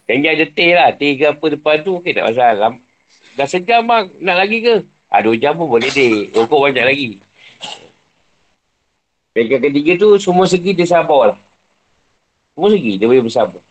[0.09, 0.89] Yang ada teh lah.
[0.93, 2.77] Teh ke apa depan tu, okay, tak masalah.
[3.33, 4.75] Dah sejam bang, nak lagi ke?
[5.09, 6.29] Ah, dua jam pun boleh deh.
[6.37, 7.09] Ukur banyak lagi.
[9.33, 11.39] Peringkat ketiga tu, semua segi dia sabar lah.
[12.53, 13.61] Semua segi dia boleh bersabar.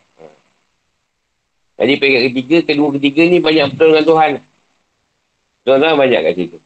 [1.79, 4.31] Jadi peringkat ketiga, kedua ketiga ni banyak betul dengan Tuhan.
[5.63, 6.57] Tuhan-Tuhan banyak kat situ.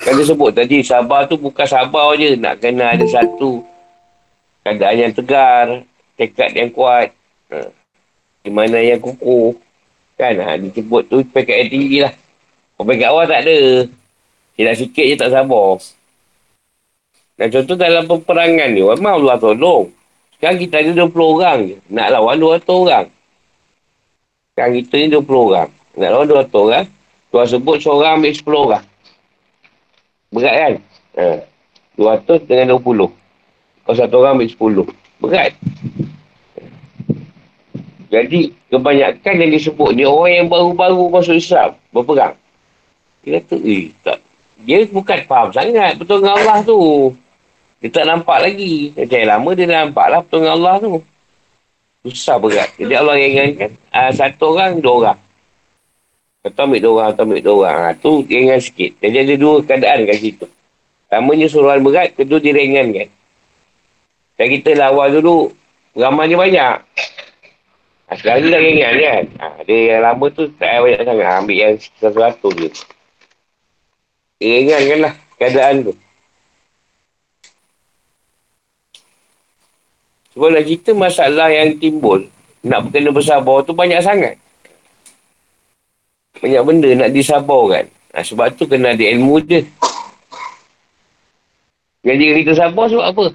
[0.00, 2.36] Kan dia sebut tadi, sabar tu bukan sabar je.
[2.40, 3.64] Nak kena ada satu
[4.64, 5.66] keadaan yang tegar,
[6.16, 7.12] tekad yang kuat.
[7.54, 7.70] Ha.
[8.42, 9.54] Di mana yang kukuh.
[10.18, 12.14] Kan, ha, disebut tu peringkat yang tinggi lah.
[12.78, 13.58] Peringkat awal tak ada.
[14.54, 15.78] Silap sikit je tak sabar.
[17.34, 19.90] Dan contoh dalam peperangan ni, memang Allah tolong.
[20.38, 21.76] Sekarang kita ada 20 orang je.
[21.90, 23.06] Nak lawan 200 orang.
[24.54, 25.70] Sekarang kita ni 20 orang.
[25.98, 26.86] Nak lawan 200 orang.
[27.34, 28.84] Tuan sebut seorang ambil 10 orang.
[30.30, 30.74] Berat kan?
[31.18, 31.26] Ha.
[31.98, 33.10] 200 dengan 20.
[33.82, 35.22] Kalau satu orang ambil 10.
[35.22, 35.52] Berat.
[38.14, 41.74] Jadi, kebanyakan yang disebut ni orang yang baru-baru masuk Islam.
[41.90, 42.38] Berperang.
[43.26, 44.22] Dia kata, eh, tak.
[44.64, 46.78] Dia bukan faham sangat betul dengan Allah tu.
[47.82, 48.94] Dia tak nampak lagi.
[48.96, 50.92] Macam lama dia dah nampak lah betul dengan Allah tu.
[52.04, 52.70] Susah berat.
[52.76, 55.18] Jadi Allah ingatkan uh, satu orang, dua orang.
[56.44, 57.78] Satu ambil dua orang, satu ambil dua orang.
[57.80, 58.90] Ha, tu ringan sikit.
[59.00, 60.46] Jadi ada dua keadaan kat situ.
[61.08, 63.08] Pertamanya suruhan berat, kedua diringankan.
[64.34, 65.52] Dan kita lawan dulu,
[65.96, 66.76] ramanya banyak.
[68.14, 69.24] Ha, sekarang ni dah ringan kan.
[69.42, 71.26] Ha, dia yang lama tu tak payah banyak sangat.
[71.34, 72.68] Ambil yang satu-satu je.
[74.38, 75.92] Ringankan lah keadaan tu.
[80.30, 82.30] Sebab nak cerita masalah yang timbul,
[82.62, 84.38] nak berkena bersabar tu banyak sangat.
[86.38, 87.90] Banyak benda nak disabarkan.
[88.14, 89.66] Ha, sebab tu kena ada ilmu dia.
[92.06, 93.26] Yang kita sabar sebab apa?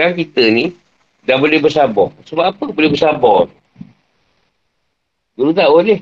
[0.00, 0.72] Kan kita ni
[1.28, 2.08] dah boleh bersabar.
[2.24, 3.52] Sebab apa boleh bersabar?
[5.36, 6.00] Dulu tak boleh.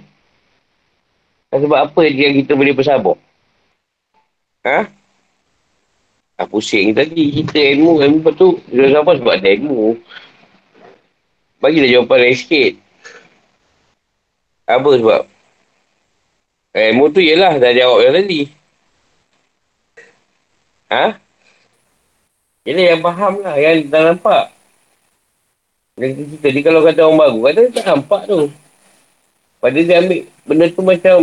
[1.51, 3.19] Dan sebab apa yang kita boleh bersabar?
[4.63, 4.87] Ha?
[6.39, 7.43] Ah, pusing tadi.
[7.43, 7.99] Kita ilmu.
[7.99, 8.63] Ilmu lepas tu.
[8.71, 9.99] Dia sabar sebab ada ilmu.
[11.59, 12.73] Bagilah jawapan lain sikit.
[14.71, 15.23] Apa sebab?
[16.77, 18.41] Ilmu tu ialah dah jawab yang tadi.
[20.87, 21.19] Ha?
[22.63, 23.59] Ini yang faham lah.
[23.59, 24.56] Yang tak nampak.
[25.97, 27.39] Yang kita ni kalau kata orang baru.
[27.49, 28.41] Kata tak nampak tu.
[29.57, 31.17] Padahal dia ambil benda tu macam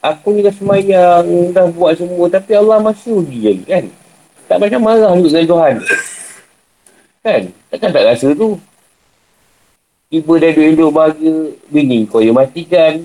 [0.00, 3.84] aku ni dah semayang, dah buat semua, tapi Allah masih uji lagi kan.
[4.48, 5.74] Tak macam marah juga dengan Tuhan.
[7.20, 7.42] Kan?
[7.68, 8.56] Takkan tak rasa tu.
[10.08, 11.34] Tiba dah duduk-duduk bahagia,
[11.68, 13.04] bini kau yang matikan.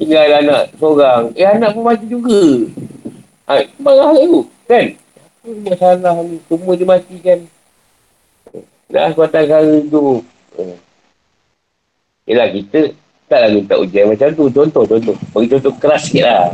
[0.00, 1.36] Tinggal anak seorang.
[1.36, 2.40] Eh anak pun mati juga.
[3.52, 4.48] Ha, marah tu.
[4.64, 4.96] Kan?
[5.44, 6.40] Apa masalah ni?
[6.48, 7.38] Semua dia matikan.
[8.88, 10.20] Dah sebatan kara tu.
[12.24, 12.92] Yelah kita
[13.28, 14.48] taklah minta ujian macam tu.
[14.48, 15.16] Contoh, contoh.
[15.32, 16.48] Bagi contoh keras sikit lah.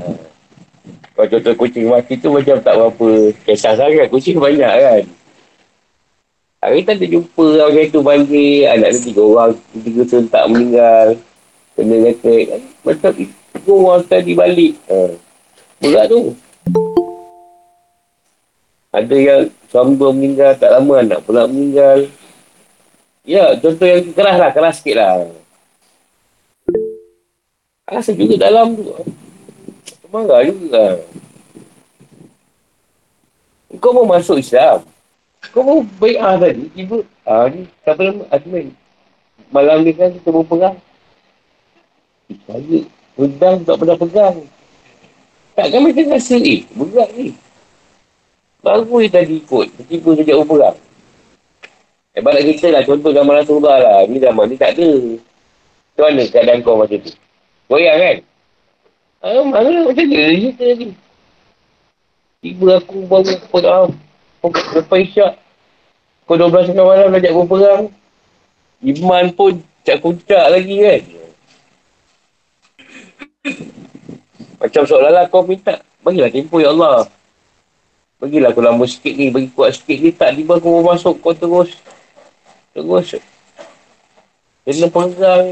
[1.15, 3.09] Kalau contoh kucing mati tu macam tak berapa
[3.45, 4.07] kisah sangat.
[4.11, 5.05] Kucing banyak kan.
[6.61, 8.63] Hari kita jumpa orang itu balik.
[8.69, 9.53] Anak dia tiga orang.
[9.73, 11.09] Tiga tu tak meninggal.
[11.77, 12.61] Kena kan.
[12.85, 14.73] Macam tiga orang tadi balik.
[14.89, 14.99] Ha.
[15.81, 16.21] Berat tu.
[18.91, 20.53] Ada yang suami meninggal.
[20.59, 22.11] Tak lama anak pula meninggal.
[23.31, 24.51] Ya, contoh yang keras lah.
[24.51, 25.31] Keras sikit lah.
[27.87, 28.91] Rasa juga dalam tu.
[30.11, 30.99] Marah juga.
[33.79, 34.83] Kau mau masuk Islam.
[35.55, 36.67] Kau mau baik ah tadi.
[36.75, 37.07] Tiba.
[37.23, 37.71] Ah ni.
[37.87, 38.27] Siapa nama?
[38.35, 38.75] Admin.
[39.55, 40.79] Malam ni kan kita berperang.
[42.51, 42.83] Saya.
[43.15, 44.37] Pedang tak pernah pegang.
[45.55, 46.67] Takkan macam rasa eh.
[46.75, 47.39] Berat ni.
[48.59, 49.67] Baru dia tadi ikut.
[49.87, 50.79] Tiba sejak berperang.
[52.21, 52.83] Balik kita lah.
[52.85, 53.99] Contoh zaman Rasulullah lah.
[54.07, 54.91] Ni zaman ni tak ada.
[55.97, 57.13] Macam mana keadaan kau macam tu?
[57.69, 58.17] Goyang kan?
[59.21, 60.89] Ah, mana macam dia je tadi.
[62.41, 63.93] Tiba aku baru perang.
[64.49, 65.33] Lepas isyak.
[66.25, 67.93] Kau 12 tengah malam dah jago perang.
[68.81, 71.03] Iman pun cak kucak lagi kan.
[74.61, 75.85] Macam seolah-olah kau minta.
[76.01, 77.05] Bagilah tempoh ya Allah.
[78.17, 79.29] Bagilah aku lama sikit ni.
[79.29, 80.17] Bagi kuat sikit ni.
[80.17, 81.21] Tak tiba aku masuk.
[81.21, 81.77] Kau terus.
[82.71, 83.19] Terus.
[84.65, 85.47] Kena pegang.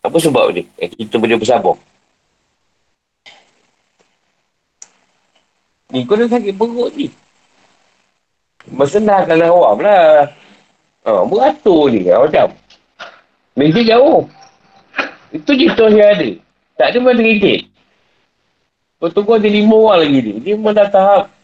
[0.00, 0.66] Apa sebab ni?
[0.80, 1.76] Eh, kita boleh bersabar.
[5.90, 7.10] Ni kau dah sakit perut ni.
[8.70, 10.30] Bersenang kalau awam lah.
[11.06, 12.06] Ha, beratur ni.
[12.10, 12.54] Ha, macam.
[13.58, 14.26] Meja jauh.
[15.30, 16.30] Itu cerita yang ada.
[16.74, 17.70] Tak ada mana ngikit.
[18.98, 20.32] Kau tunggu ada lima orang lagi ni.
[20.42, 21.39] Dia memang dah tahap.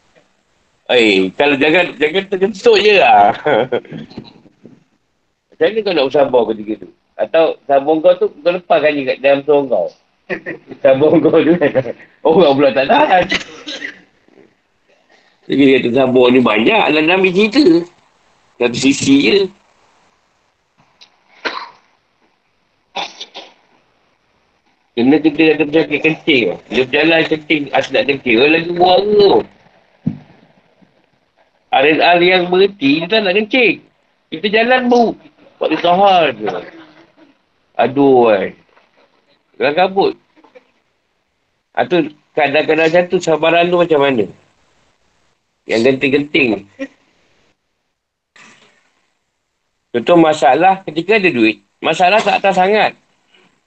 [0.87, 3.35] Eh, kalau jangan jangan terkentut je lah.
[5.51, 6.89] Macam mana kau nak bersabar ketika tu?
[7.17, 9.89] Atau sabun kau tu kau lepaskan je kat dalam seorang kau.
[10.85, 11.71] Sabun kau tu kan.
[12.29, 13.25] Orang pula tak tahan.
[15.47, 17.65] Jadi dia kata sabun ni banyak lah dalam cerita.
[18.61, 19.39] Satu sisi je.
[24.97, 26.45] Kena kita ada penyakit kencing.
[26.73, 28.37] Dia berjalan kencing, asal nak kencing.
[28.41, 29.33] Lagi buang tu.
[31.77, 33.85] Ada yang berhenti, dia tak nak kencing.
[34.33, 35.13] Kita jalan bu.
[35.61, 36.49] Buat dia tahan je.
[37.77, 38.49] Aduh, kan.
[39.61, 40.13] Orang kabut.
[41.77, 44.25] Atau kadang-kadang macam tu, sabaran tu macam mana?
[45.69, 46.65] Yang genting-genting.
[49.93, 51.61] Contoh masalah ketika ada duit.
[51.85, 52.93] Masalah tak atas sangat.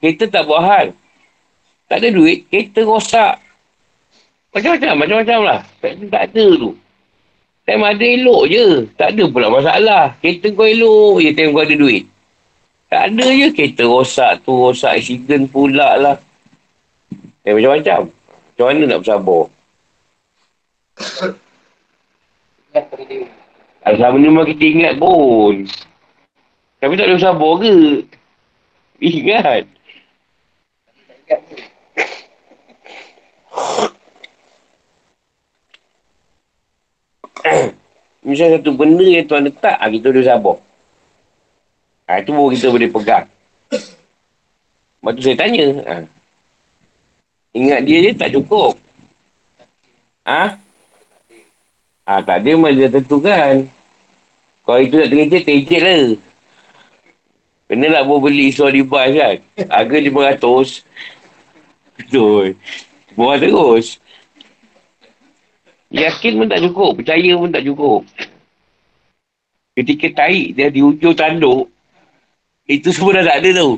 [0.02, 0.88] Kita tak buat hal.
[1.90, 3.38] Tak ada duit, kereta rosak.
[4.54, 5.60] Macam-macam, macam-macam lah.
[5.82, 6.72] Tak, tak ada tu.
[7.70, 8.90] Time ada elok je.
[8.98, 10.18] Tak ada pula masalah.
[10.26, 12.10] Kereta kau elok je time kau ada duit.
[12.90, 16.18] Tak ada je kereta rosak tu, rosak accident pula lah.
[17.46, 18.10] Eh, macam-macam.
[18.10, 19.44] Macam mana nak bersabar?
[23.86, 25.70] Selama ni memang kita ingat pun.
[26.82, 27.76] Tapi tak ada bersabar ke?
[28.98, 29.64] Ingat.
[38.28, 40.58] Misal satu benda yang Tuan letak, ha, kita boleh sabar.
[42.10, 43.26] Ha, itu baru kita boleh pegang.
[45.00, 45.68] Lepas tu saya tanya.
[45.88, 45.96] Ha.
[47.56, 48.76] Ingat dia je tak cukup.
[50.28, 50.60] Ha?
[52.10, 53.70] Ha, tak ada memang dia tentukan.
[54.66, 56.06] Kalau itu nak terjejit, terjejit lah.
[57.70, 59.38] Kena nak buat beli suara di bas kan.
[59.70, 60.82] Harga RM500.
[62.02, 62.58] Betul.
[63.14, 64.02] Buat terus.
[65.90, 66.92] Yakin pun tak cukup.
[67.02, 68.02] Percaya pun tak cukup.
[69.74, 71.70] Ketika taik dia di ujung tanduk,
[72.70, 73.70] itu semua dah tak ada tu.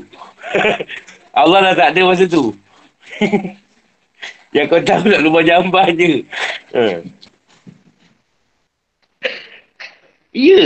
[1.39, 2.51] Allah dah tak ada masa tu.
[4.55, 6.27] Yang kau tahu nak lupa jambar je.
[6.75, 6.99] Ha.
[10.35, 10.63] Ya.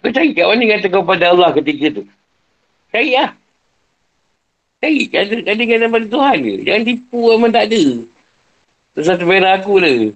[0.00, 2.04] Kau cari kat mana kata kau pada Allah ketika tu?
[2.88, 3.36] Cari lah.
[4.80, 5.02] Cari.
[5.12, 6.54] Kadang-kadang pada Tuhan ke?
[6.64, 7.84] Jangan tipu memang tak ada.
[8.92, 10.12] Terus satu merah aku lah.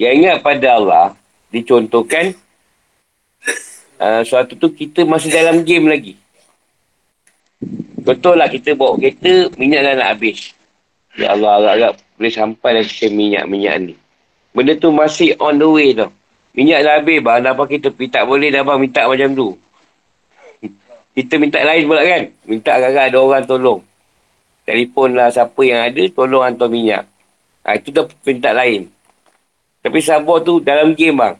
[0.00, 1.06] Yang ingat pada Allah,
[1.52, 2.34] dicontohkan
[4.00, 6.16] uh, suatu tu kita masih dalam game lagi.
[8.02, 10.50] Betul lah kita bawa kereta, minyak dah nak habis.
[11.14, 13.94] Ya Allah, agak-agak boleh sampai dah sisa minyak-minyak ni.
[14.50, 16.10] Benda tu masih on the way tau.
[16.52, 17.40] Minyak dah habis, bang.
[17.44, 18.04] Dah pakai tepi.
[18.10, 19.48] Tak boleh dah bang minta macam tu.
[21.12, 22.22] Kita minta lain pula kan.
[22.48, 23.80] Minta agak-agak ada orang tolong.
[24.64, 27.04] Telefon lah siapa yang ada, tolong hantar minyak.
[27.66, 28.88] Ha, itu dah minta lain.
[29.82, 31.34] Tapi sabar tu dalam game bang.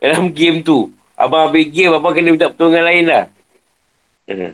[0.00, 0.90] Dalam game tu.
[1.14, 3.24] Abang habis game, abang kena minta pertolongan lain lah.
[4.26, 4.52] Hmm.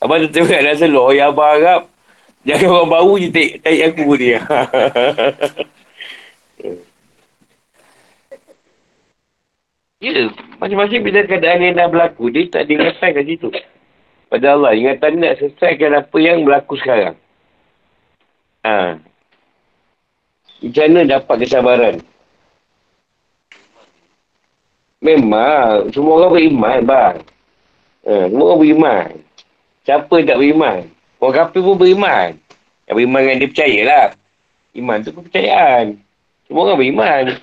[0.00, 1.04] Abang tu tengok dah selok.
[1.10, 1.82] Oh, ya abang harap.
[2.40, 3.28] Jangan orang baru je
[3.60, 4.40] taik aku dia.
[10.00, 13.48] Ya, macam-macam bila keadaan yang dah berlaku, dia tak ada ingatan kat situ.
[14.32, 17.20] Pada Allah, ingatan nak selesaikan apa yang berlaku sekarang.
[18.64, 18.96] Ha.
[20.64, 21.94] Macam mana dapat kesabaran?
[25.04, 27.16] Memang, semua orang beriman, bang.
[28.08, 29.08] Ha, semua orang beriman.
[29.84, 30.80] Siapa tak beriman?
[31.20, 32.40] Orang kafir pun beriman.
[32.88, 34.06] Yang beriman dengan dia percayalah.
[34.72, 36.00] Iman tu kepercayaan.
[36.48, 37.36] Semua orang beriman.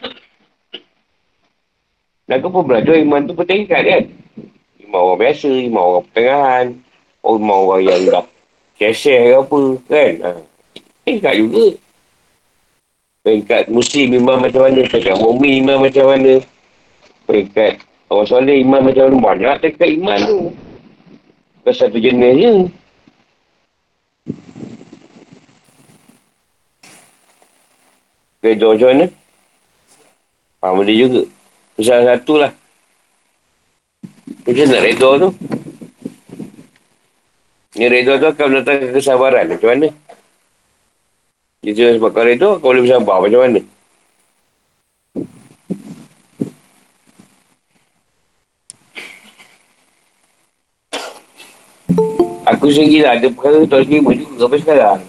[2.28, 4.04] Kau pun belajar iman tu bertingkat kan?
[4.84, 6.66] Iman orang biasa, iman orang pertengahan,
[7.24, 8.26] iman orang yang dah
[8.76, 10.12] share-share ke apa, kan?
[10.20, 10.32] Ha.
[11.08, 11.66] Tingkat juga.
[13.24, 16.34] Peringkat muslim iman macam mana, peringkat mu'min iman macam mana,
[17.24, 17.74] peringkat
[18.12, 20.40] orang soleh iman macam mana, banyak tingkat iman tu.
[21.64, 22.54] Bukan satu jenis je.
[28.48, 29.06] Macam mana?
[30.64, 31.24] Ha, boleh juga.
[31.78, 32.52] Salah satu lah.
[34.44, 35.30] Macam nak redor tu.
[37.78, 39.46] Ni redor tu akan datang kesabaran.
[39.46, 39.88] Macam mana?
[41.62, 43.22] Jadi sebab kau redor, kau boleh bersabar.
[43.22, 43.62] Macam mana?
[52.48, 53.22] Aku sendiri lah.
[53.22, 55.00] Ada perkara tu tak terima juga sampai sekarang.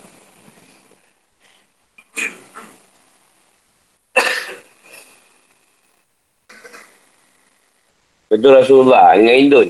[8.38, 9.68] Betul Rasulullah dengan Indun.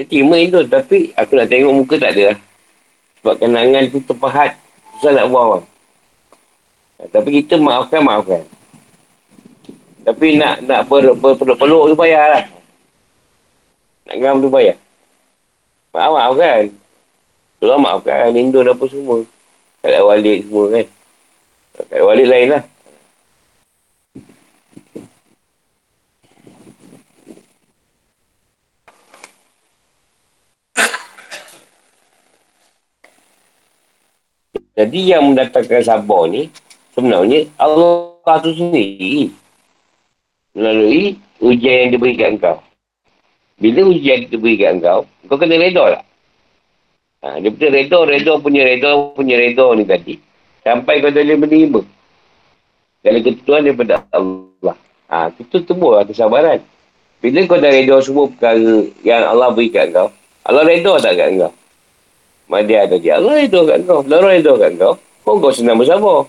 [0.00, 2.38] Dia terima Indun tapi aku nak tengok muka tak ada lah.
[3.20, 4.56] Sebab kenangan tu terpahat.
[4.96, 5.66] Susah nak buang orang.
[7.12, 8.42] Tapi kita maafkan, maafkan.
[10.08, 12.44] Tapi nak nak ber, ber, ber, peluk tu payah lah.
[14.08, 14.76] Nak ngam tu payah.
[15.92, 16.64] Maaf, maaf kan.
[17.60, 18.32] Tuhan maafkan.
[18.32, 19.20] Indun apa semua.
[19.84, 20.86] Tak ada walik semua kan.
[21.76, 22.62] Tak ada walik lain lah.
[34.72, 36.48] Jadi yang mendatangkan sabar ni
[36.96, 39.28] sebenarnya Allah tu sendiri
[40.56, 42.58] melalui ujian yang diberikan kau.
[43.60, 46.04] Bila ujian yang diberikan kau, kau kena reda tak?
[47.22, 50.14] Ha, dia punya reda, reda punya reda, punya reda ni tadi.
[50.64, 51.80] Sampai kau boleh menerima.
[53.02, 54.76] Kalau ketentuan daripada Allah.
[55.12, 56.64] Ha, itu semua kesabaran.
[57.20, 60.08] Bila kau dah reda semua perkara yang Allah berikan kau,
[60.48, 61.52] Allah reda tak kat kau?
[62.52, 63.08] Madia tadi.
[63.08, 64.04] Allah reda kat kau.
[64.04, 64.94] Allah reda kat kau.
[65.24, 66.28] Kau kau senang bersabar.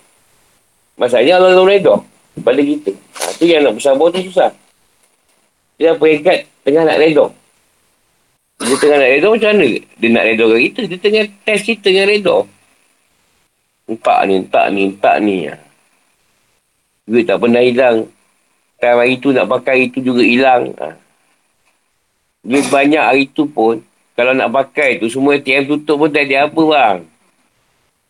[0.96, 1.94] Masalahnya Allah belum reda
[2.40, 2.96] pada kita.
[2.96, 4.56] Ha, tu yang nak bersabar tu susah.
[5.76, 7.26] Dia peringkat tengah nak reda.
[8.64, 9.70] Dia tengah nak reda macam mana?
[10.00, 10.82] Dia nak reda kita.
[10.88, 12.36] Dia tengah test kita dengan reda.
[13.84, 15.38] Entak ni, entak ni, entak ni.
[15.52, 15.56] Ha.
[17.04, 18.08] Duit tak pernah hilang.
[18.80, 20.72] Time hari tu nak pakai itu juga hilang.
[20.80, 20.96] Ha.
[22.48, 23.84] Duit banyak hari tu pun
[24.14, 26.98] kalau nak pakai tu, semua ATM tutup pun tak ada apa bang.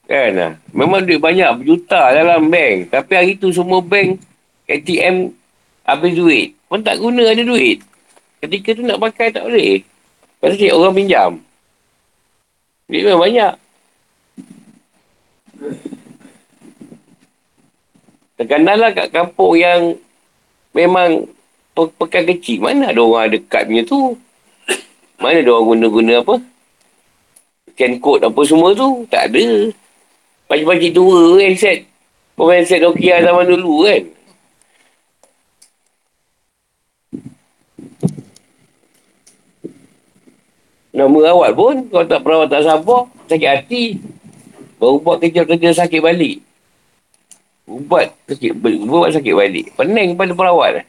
[0.03, 0.59] Kan.
[0.75, 2.91] Memang duit banyak, berjuta dalam bank.
[2.91, 4.19] Tapi hari tu semua bank,
[4.67, 5.31] ATM
[5.87, 6.47] habis duit.
[6.67, 7.79] Pun tak guna ada duit.
[8.43, 9.79] Ketika tu nak pakai tak boleh.
[10.43, 11.31] Pasal cik orang pinjam.
[12.91, 13.53] Duit memang banyak.
[18.35, 19.95] Terkadang kat kampung yang
[20.75, 21.31] memang
[21.71, 22.67] pekan kecil.
[22.67, 24.19] Mana ada orang dekat punya tu?
[25.23, 26.35] Mana dia orang guna-guna apa?
[27.71, 29.07] Scan code apa semua tu?
[29.07, 29.71] Tak ada.
[30.51, 31.87] Pakcik-pakcik tua handset.
[32.35, 34.03] Pemain handset Nokia zaman dulu kan?
[40.93, 43.83] Nak merawat pun, kalau tak perawat tak sabar, sakit hati.
[44.75, 46.43] Baru buat kerja-kerja sakit balik.
[47.63, 49.71] Ubat sakit, buat sakit balik.
[49.79, 50.83] Pening pada perawat.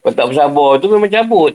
[0.00, 1.52] Kalau tak bersabar tu memang cabut.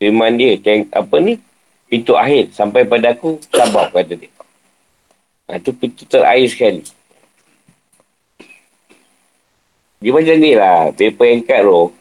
[0.00, 1.36] Firman dia yang apa ni?
[1.90, 4.32] Pintu akhir sampai pada aku sabar kata dia.
[5.50, 6.82] Ha, tu pintu terakhir sekali.
[10.00, 11.92] Dia macam ni lah dia peringkat roh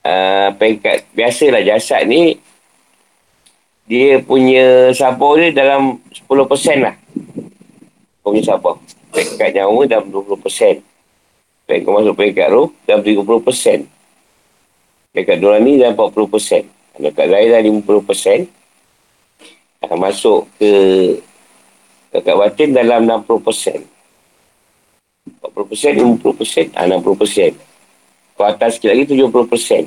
[0.00, 2.40] uh, peringkat biasalah jasad ni
[3.84, 6.32] dia punya sabar dia dalam 10%
[6.80, 6.96] lah.
[8.24, 8.80] Punya sabar.
[9.12, 10.88] Peringkat nyawa dalam 20%
[11.68, 13.84] peringkat masuk peringkat roh dalam 30%
[15.12, 18.50] peringkat nurani dalam 40% Dekat Zahir dah 50%.
[19.78, 20.70] Akan masuk ke
[22.10, 23.86] dekat batin dalam 60%.
[25.38, 27.54] 40%, 50%, ah, 60%.
[28.34, 29.86] Ke atas sikit lagi 70%.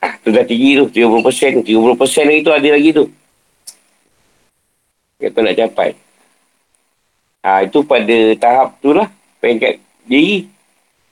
[0.00, 1.66] Ah, tu dah tinggi tu, 70%.
[1.66, 3.04] 30% lagi tu ada lagi tu.
[5.18, 5.90] Yang tu nak capai.
[7.42, 9.10] Ah, itu pada tahap tu lah.
[9.42, 10.46] Pengkat diri.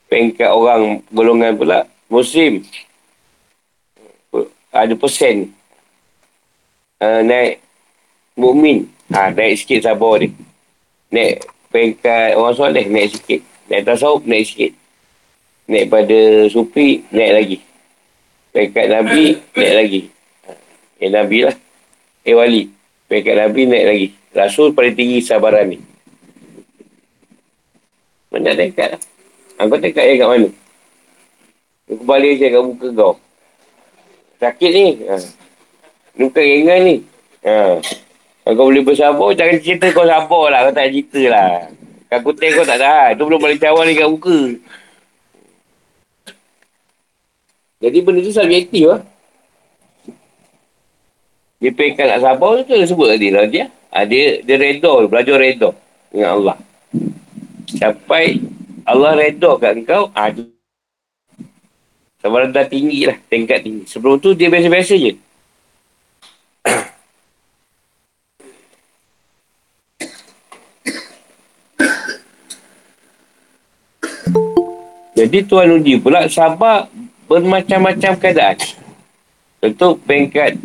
[0.08, 1.84] Pengkat orang golongan pula.
[2.08, 2.64] Muslim
[4.72, 5.52] ada persen.
[6.98, 7.62] Uh, naik
[8.34, 8.90] mukmin.
[9.14, 10.34] Ha, naik sikit sabar dia.
[11.08, 13.40] Naik peringkat orang soleh naik sikit.
[13.70, 14.72] Naik tasawuf naik sikit.
[15.68, 16.18] Naik pada
[16.52, 17.58] sufi naik lagi.
[18.52, 19.24] Peringkat Nabi
[19.56, 20.00] naik lagi.
[20.44, 20.50] Ha,
[21.00, 21.56] eh Nabi lah.
[22.24, 22.62] Eh wali.
[23.08, 24.06] Peringkat Nabi naik lagi.
[24.36, 25.78] Rasul paling tinggi sabaran ni.
[28.28, 29.02] Mana dekat lah?
[29.58, 30.48] Aku dekat ya kat mana?
[31.88, 33.14] Aku balik je kat muka kau.
[34.38, 34.86] Sakit ni.
[35.06, 35.18] Ha.
[36.18, 36.96] Luka ringan ni.
[37.42, 37.82] Ha.
[38.46, 40.60] Kalau kau boleh bersabar, jangan cerita kau sabar lah.
[40.66, 41.50] Kau tak cerita lah.
[42.08, 43.18] Kau kuting kau tak tahan.
[43.18, 44.38] Tu belum balik cawan ni kat muka.
[47.78, 49.00] Jadi benda tu subjektif lah.
[51.58, 53.66] Dia pengen nak sabar tu, dia sebut tadi lah dia.
[53.90, 55.74] Ha, dia, dia reda, belajar reda
[56.14, 56.56] dengan Allah.
[57.66, 58.38] Sampai
[58.86, 60.30] Allah reda kat kau, ha,
[62.18, 63.86] Sabaran dah tinggi lah, tingkat tinggi.
[63.86, 65.14] Sebelum tu dia biasa-biasa je.
[75.18, 76.90] Jadi Tuhan uji pula sabar
[77.30, 78.58] bermacam-macam keadaan.
[79.62, 80.58] Untuk pengkat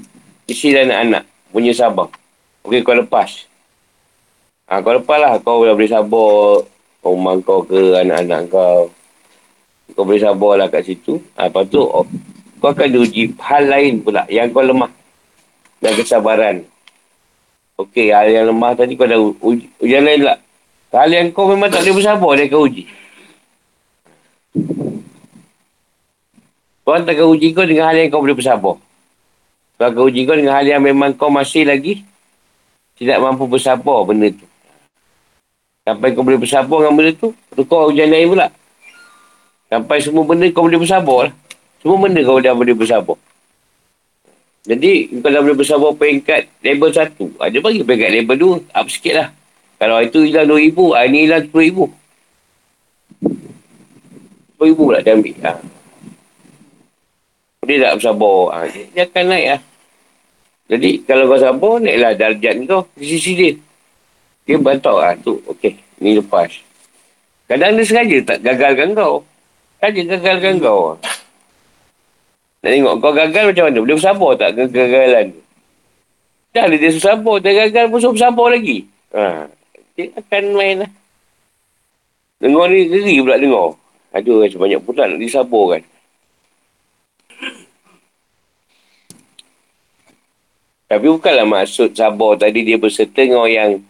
[0.49, 2.09] isi dan anak punya sabar.
[2.65, 3.45] Okey, kau lepas.
[4.65, 5.37] Ha, kau lepas lah.
[5.37, 6.65] Kau dah boleh sabar
[7.05, 8.89] rumah kau ke anak-anak kau.
[9.93, 11.21] Kau boleh sabar lah kat situ.
[11.37, 12.05] Ha, lepas tu, oh,
[12.57, 14.89] kau akan diuji hal lain pula yang kau lemah.
[15.77, 16.65] Dan kesabaran.
[17.77, 19.65] Okey, hal yang lemah tadi kau dah uji.
[19.81, 20.37] Ujian lain lah.
[20.93, 22.83] Hal yang kau memang tak boleh bersabar, dia akan uji.
[26.83, 28.75] Tuhan tak akan uji kau dengan hal yang kau boleh bersabar.
[29.77, 32.05] Tuhan akan uji kau dengan hal yang memang kau masih lagi
[32.93, 34.45] tidak mampu bersabar benda tu.
[35.83, 38.47] Sampai kau boleh bersabar dengan benda tu, tu kau ujian lain pula.
[39.71, 41.33] Sampai semua benda kau boleh bersabar lah.
[41.83, 43.17] Semua benda kau dah boleh bersabar.
[44.63, 47.25] Jadi, kau dah boleh bersabar peringkat level satu.
[47.35, 48.55] Ada ah, bagi peringkat level dua.
[48.71, 49.27] Up sikit lah.
[49.75, 51.85] Kalau itu hilang dua ribu, ah, ini hilang sepuluh ribu.
[54.55, 55.35] Sepuluh ribu pula dia ambil.
[55.43, 55.51] Ha.
[57.67, 58.39] Dia tak bersabar.
[58.55, 58.57] Ha.
[58.71, 59.61] Dia akan naik lah.
[60.71, 63.51] Jadi, kalau kau sabar, naiklah darjat kau di sisi dia.
[64.47, 65.11] Dia bantu lah.
[65.19, 65.75] Tu, okey.
[65.99, 66.47] Ni lepas.
[67.51, 69.27] Kadang dia sengaja tak gagalkan kau.
[69.83, 70.95] Saja gagalkan kau.
[72.63, 73.79] Nak tengok kau gagal macam mana?
[73.83, 75.41] Boleh bersabar tak kegagalan tu?
[76.55, 77.35] Dah dia susah sabar.
[77.43, 78.87] Dia gagal pun suruh bersabar lagi.
[79.11, 79.51] Ha.
[79.99, 80.91] Dia akan main lah.
[82.39, 83.75] Dengar ni geri pula dengar.
[84.15, 85.81] Aduh, macam banyak pula nak disabarkan.
[90.87, 93.83] Tapi bukanlah maksud sabar tadi dia berserta dengan yang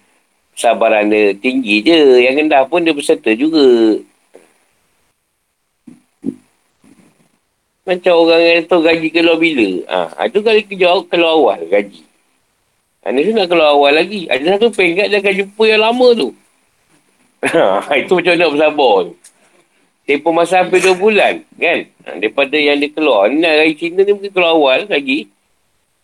[0.57, 2.25] sabaran dia tinggi je.
[2.25, 4.01] Yang rendah pun dia berserta juga.
[7.83, 9.69] Macam orang yang tahu gaji keluar bila.
[9.91, 12.03] Ha, itu kali kerja keluar awal gaji.
[13.03, 14.23] Ha, ni nak keluar awal lagi.
[14.31, 16.29] Ada satu pengkat dia akan jumpa yang lama tu.
[17.43, 19.13] Ha, itu macam nak bersabar tu.
[20.07, 21.43] Tempoh masa hampir dua bulan.
[21.59, 21.91] Kan?
[22.07, 23.27] Ha, daripada yang dia keluar.
[23.27, 25.27] Ni nak gaji Cina ni mungkin keluar awal lagi.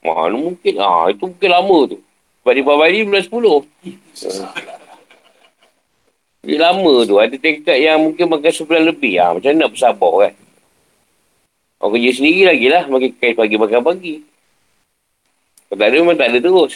[0.04, 0.74] Mana mungkin.
[0.84, 1.98] Ah, ha, itu mungkin lama tu.
[2.44, 3.64] Sebab dia bawah bulan sepuluh.
[3.64, 4.46] Ha.
[6.44, 7.16] Dia lama tu.
[7.16, 9.16] Ada tingkat yang mungkin makan sebulan lebih.
[9.16, 10.34] Ha, macam nak bersabar kan?
[11.80, 12.84] Orang kerja sendiri lagi lah.
[12.92, 14.14] Makan kain pagi, makan pagi.
[15.72, 16.74] Kalau tak ada, memang tak ada terus.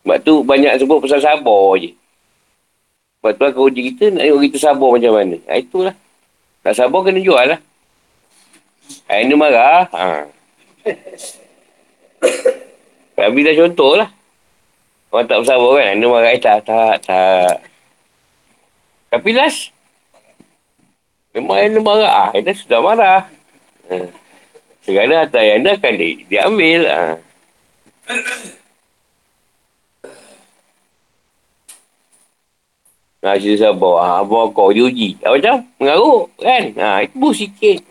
[0.00, 1.94] Sebab tu banyak sebut pasal sabar je.
[3.22, 5.36] Sebab tu aku uji kita nak tengok kita sabar macam mana.
[5.46, 5.94] Ha, itulah.
[6.66, 7.60] Tak sabar kena jual lah.
[9.06, 9.86] Ha, ini marah.
[9.94, 10.26] Ha.
[13.14, 14.10] Tapi dah contoh lah.
[15.10, 15.98] Orang tak bersabar kan?
[15.98, 17.54] Dia marah, eh, tak, tak, tak.
[19.10, 19.74] Tapi last,
[21.34, 22.12] memang yang dia marah.
[22.14, 23.26] Ah, dia sudah marah.
[23.90, 24.06] Ha.
[24.86, 26.80] Segala harta yang dia akan di, diambil.
[26.86, 27.02] Ha.
[33.20, 33.96] Nah, cerita sabar.
[33.98, 35.18] Ha, abang kau diuji.
[35.26, 35.66] Ha, macam?
[35.82, 36.64] Mengaruk kan?
[36.78, 37.82] Ha, itu bus sikit.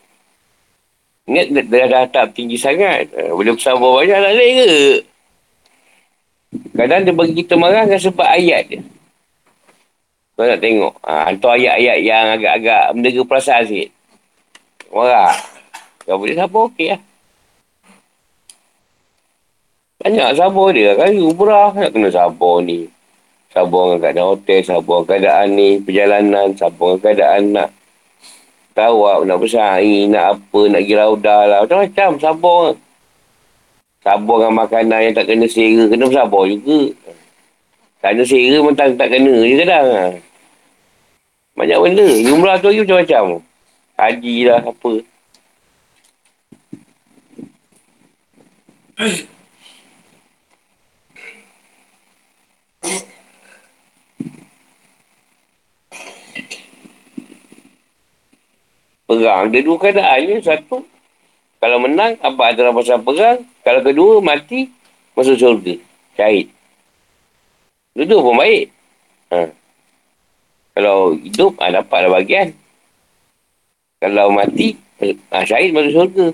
[1.28, 3.12] Ingat dah, dah, dah tak tinggi sangat.
[3.12, 4.72] Ha, boleh bersabar banyak tak boleh ke?
[6.50, 8.82] Kadang dia bagi kita marah kan sebab ayat dia.
[10.34, 10.94] Kau nak tengok.
[11.04, 13.90] Ha, hantar ayat-ayat yang agak-agak mendega perasaan sikit.
[14.90, 15.36] Marah.
[16.08, 17.02] Kau boleh sabar okey lah.
[20.00, 21.12] Banyak sabar dia kan.
[21.12, 22.88] Umrah nak kena sabar ni.
[23.52, 27.70] Sabar dengan keadaan hotel, sabar dengan keadaan ni, perjalanan, sabar dengan keadaan nak
[28.78, 31.60] tawak, nak bersaing, nak apa, nak pergi raudah lah.
[31.68, 32.64] Macam-macam sabar.
[34.00, 36.80] Sabar dengan makanan yang tak kena sera, kena bersabar juga.
[38.00, 39.88] Tak kena sera pun tak, tak kena je kadang.
[41.60, 42.08] Banyak benda.
[42.24, 43.44] Jumlah tu lagi macam-macam.
[44.00, 44.92] Haji lah, apa.
[59.10, 59.50] Perang.
[59.52, 60.86] Dia dua keadaan Satu,
[61.60, 63.44] kalau menang, apa adalah pasal perang.
[63.68, 64.72] Kalau kedua, mati,
[65.12, 65.76] masuk syurga.
[66.16, 66.48] Syahid.
[67.92, 68.66] Dua-dua pun baik.
[69.36, 69.52] Ha.
[70.80, 72.56] Kalau hidup, ha, dapatlah bagian.
[74.00, 76.28] Kalau mati, ha, syahid masuk syurga.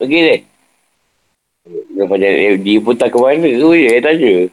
[0.00, 0.40] Pergi deh.
[2.64, 4.48] Dia, pun tak ke mana tu, dia tanya.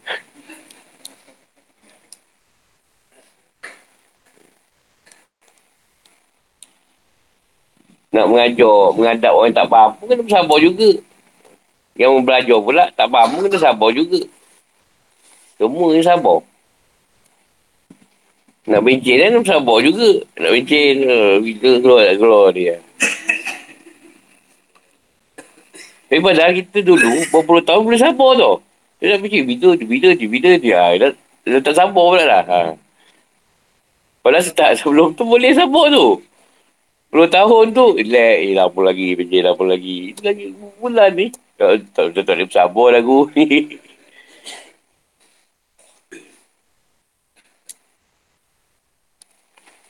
[8.09, 10.89] Nak mengajar, mengadap orang tak faham pun kena bersabar juga.
[11.99, 14.21] Yang belajar pula tak faham pun kena sabar juga.
[15.59, 16.39] Semua yang sabar.
[18.69, 20.09] Nak bencin kan bersabar juga.
[20.41, 22.75] Nak bencin, uh, kita keluar tak keluar dia.
[26.09, 28.55] Tapi padahal kita dulu, berpuluh tahun boleh sabar tau.
[28.97, 29.69] Dia je, bila
[30.17, 30.73] je, bila je.
[30.73, 31.11] Ha, dah,
[31.45, 32.43] dah tak sabar pula lah.
[32.49, 32.59] Ha.
[34.25, 36.19] Padahal start sebelum tu boleh sabar tu.
[37.09, 40.13] 10 tahun tu, relax, eh, lama lagi, kerja lama lagi.
[40.21, 41.33] Lagi bulan ni.
[41.57, 43.45] Tak, tak, tak, tak boleh bersabar lagu ni.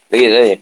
[0.10, 0.58] Lagi tak tanya?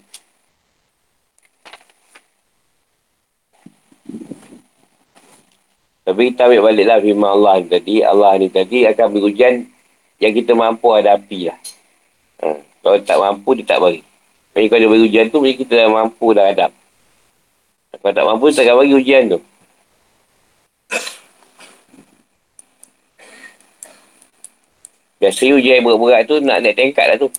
[6.08, 7.96] Tapi kita ambil baliklah firman Allah ni tadi.
[8.00, 9.54] Allah ni tadi akan beri hujan
[10.20, 11.60] yang kita mampu hadapi lah.
[12.44, 12.60] Ha.
[12.60, 14.07] Kalau tak mampu, dia tak bagi.
[14.58, 16.74] Jadi kalau dia beri hujan tu, kita dah mampu dah hadap.
[17.94, 19.40] Kalau tak mampu, tak akan bagi hujan tu.
[25.22, 27.30] Biasa hujan yang berat-berat tu, nak naik tingkat lah tu.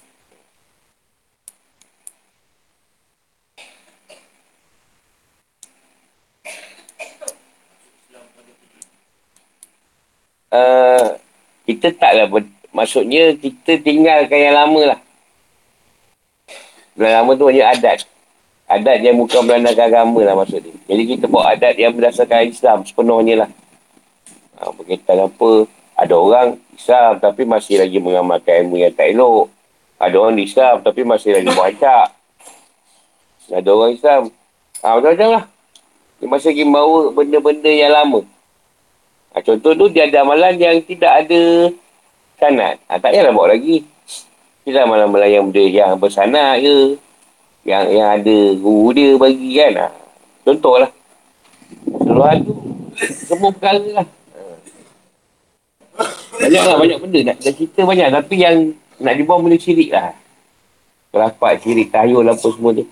[10.54, 11.18] Uh,
[11.66, 15.07] kita taklah ber- maksudnya kita tinggalkan yang lama lah.
[16.98, 18.02] Lama tu hanya adat.
[18.66, 20.74] Adat yang bukan berlandaskan agama lah maksudnya.
[20.90, 23.50] Jadi kita bawa adat yang berdasarkan Islam sepenuhnya lah.
[24.58, 29.46] Ha, berkaitan apa, ada orang Islam tapi masih lagi mengamalkan ilmu yang tak elok.
[30.02, 32.06] Ada orang Islam tapi masih lagi muacak.
[33.48, 34.22] Ada orang Islam.
[34.82, 35.44] Ha, macam-macam lah.
[36.18, 38.20] Dia masih lagi bawa benda-benda yang lama.
[39.32, 41.40] Ha, contoh tu dia ada amalan yang tidak ada
[42.42, 42.82] sanat.
[42.90, 43.86] Ha, tak payahlah bawa lagi.
[44.68, 47.00] Kita amalan-amalan yang benda yang bersanat ke.
[47.64, 49.72] Yang yang ada guru dia bagi kan.
[49.80, 49.86] Ha,
[50.44, 50.92] contoh lah.
[52.04, 52.52] Seluruhan tu
[53.24, 54.06] semua perkara lah.
[56.36, 57.18] Banyak lah, banyak benda.
[57.32, 58.08] Nak, nak cerita banyak.
[58.12, 58.56] Tapi yang
[59.00, 60.12] nak dibawa benda syirik lah.
[61.16, 62.84] Kelapak, syirik, tahyul apa semua tu.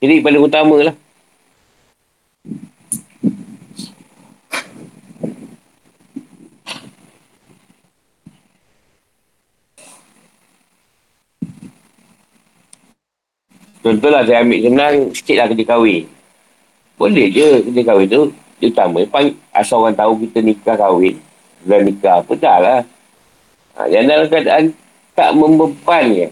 [0.00, 0.96] Syirik paling utama lah.
[13.86, 16.10] Contohlah saya ambil senang sikit lah kerja kahwin.
[16.98, 18.22] Boleh je kerja kahwin tu.
[18.58, 18.98] Dia utama.
[19.54, 21.14] Asal orang tahu kita nikah kahwin.
[21.62, 22.80] Bulan nikah apa dah lah.
[23.78, 24.74] Ha, yang dalam keadaan
[25.14, 26.28] tak membeban je.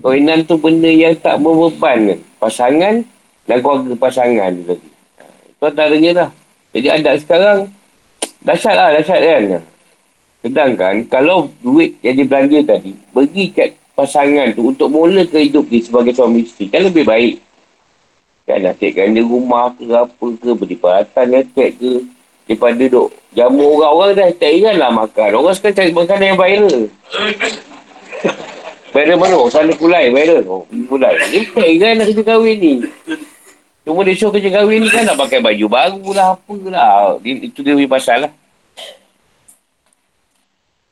[0.00, 3.04] Kawinan tu benda yang tak membeban Pasangan
[3.44, 4.88] dan keluarga pasangan tu tadi.
[5.20, 6.28] Ha, itu antaranya lah.
[6.72, 7.58] Jadi adat sekarang
[8.40, 9.64] dahsyat lah, dahsyat kan.
[10.40, 15.80] Sedangkan kalau duit yang dibelanja tadi, bagi kat pasangan tu untuk mula ke hidup dia
[15.82, 17.34] sebagai suami isteri kan lebih baik.
[18.44, 21.92] Kan nasibkan dia rumah ke apa ke beri perhatian ngetek ke.
[22.44, 25.30] Daripada duk jamu orang-orang dah tak ingat lah makan.
[25.40, 26.82] Orang sekarang cari makanan yang viral.
[28.94, 29.34] Viral mana?
[29.34, 30.44] Oh sana pulai viral.
[30.44, 32.72] Oh pulai dia tak ingat nak kerja kahwin ni.
[33.82, 37.16] Cuma dia show kerja kahwin ni kan nak pakai baju baru lah apa lah.
[37.24, 38.32] Itu dia punya pasal lah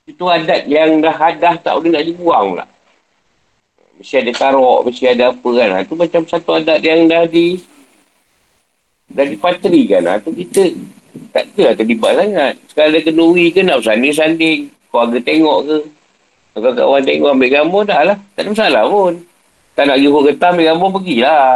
[0.03, 2.67] itu adat yang dah hadah tak boleh nak dibuang pula
[4.03, 5.69] mesti ada tarok, mesti ada apa kan.
[5.87, 7.63] Itu ha, macam satu adat yang dah di
[9.15, 10.03] dah dipatri kan.
[10.03, 10.63] Itu ha, kita
[11.33, 12.55] tak ada lah terlibat sangat.
[12.75, 14.69] Ada kenuri ke nak sanding-sanding.
[14.91, 15.77] Keluarga tengok ke.
[16.53, 18.17] Kalau kawan tengok ambil gambar dah lah.
[18.37, 19.13] Tak ada masalah pun.
[19.73, 21.49] Tak nak jumpa getah ambil gambar pergilah.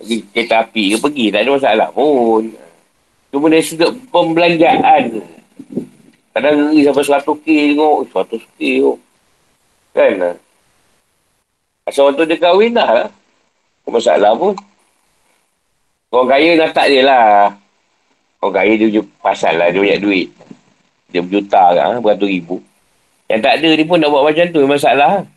[0.00, 1.24] Pergi kereta api ke pergi.
[1.30, 2.42] Tak ada masalah pun.
[3.30, 5.02] Cuma dari sudut pembelanjaan
[6.34, 7.96] Kadang ngeri sampai 100k tengok.
[8.10, 8.98] 100k tengok.
[9.94, 10.34] Kan lah.
[11.84, 13.08] Asal orang tu dia kahwin dah lah.
[13.84, 14.56] Tak masalah pun.
[16.08, 17.52] Orang kaya nak tak dia lah.
[18.40, 19.68] Orang kaya dia pasal lah.
[19.68, 20.28] Dia banyak duit.
[21.12, 22.00] Dia berjuta kan.
[22.00, 22.56] Beratus ribu.
[23.28, 24.60] Yang tak ada dia pun nak buat macam tu.
[24.64, 25.28] Masalah.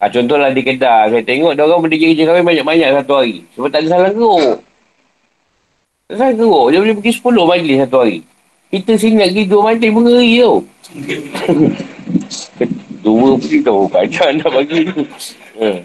[0.00, 1.12] Ha, contohlah di Kedah.
[1.12, 3.44] Saya tengok dia orang berdiri kerja kahwin banyak-banyak satu hari.
[3.52, 4.56] Sebab tak ada salah geruk.
[6.08, 6.66] Tak salah geruk.
[6.72, 8.18] Dia boleh pergi 10 majlis satu hari.
[8.72, 10.56] Kita sini nak pergi dua majlis pun ngeri tau.
[13.02, 15.02] Dua pun tahu kacau nak bagi ni.
[15.58, 15.78] Hmm.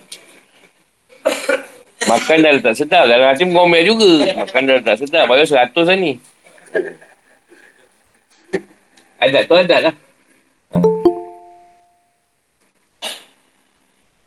[2.07, 3.10] Makan dah tak sedap.
[3.10, 4.11] Dalam hati ngomel juga.
[4.45, 5.26] Makan dah tak sedap.
[5.28, 6.22] Baru seratus lah ni.
[9.18, 9.95] Adat tu adat lah.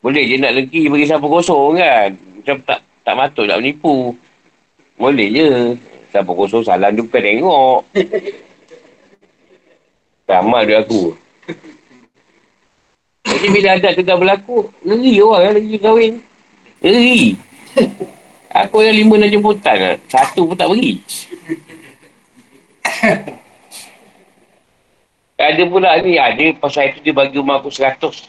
[0.01, 2.11] Boleh je nak legi bagi siapa kosong kan.
[2.41, 4.17] Macam tak tak matut nak menipu.
[4.99, 5.51] Boleh je.
[6.11, 7.81] Siapa kosong salam bukan tengok.
[10.31, 11.15] Ramal dia aku.
[13.31, 16.15] Jadi bila adat tu dah berlaku, ngeri orang yang lagi kahwin.
[16.83, 17.39] Ngeri.
[18.51, 19.95] Aku yang lima nak jemputan lah.
[20.11, 20.93] Satu pun tak pergi.
[25.41, 28.27] ada pula ni, ada pasal itu dia bagi rumah aku seratus.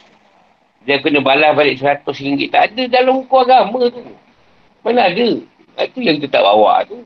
[0.85, 2.53] Dia kena balas balik seratus ringgit.
[2.53, 4.01] Tak ada dalam hukum agama tu.
[4.85, 5.29] Mana ada?
[5.81, 7.01] Itu yang kita tak bawa tu.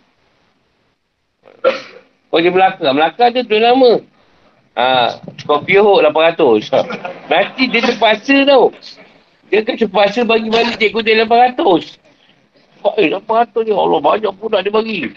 [2.32, 2.88] Kau dia Melaka.
[2.92, 4.00] Melaka ada tu nama.
[4.76, 6.68] Ha, Scorpio 800.
[7.32, 8.76] Nanti dia terpaksa tau.
[9.48, 11.96] Dia kan terpaksa bagi balik cikgu dia 800.
[13.00, 13.72] Eh, 800 ni.
[13.72, 15.08] Allah, banyak pun nak dia bagi.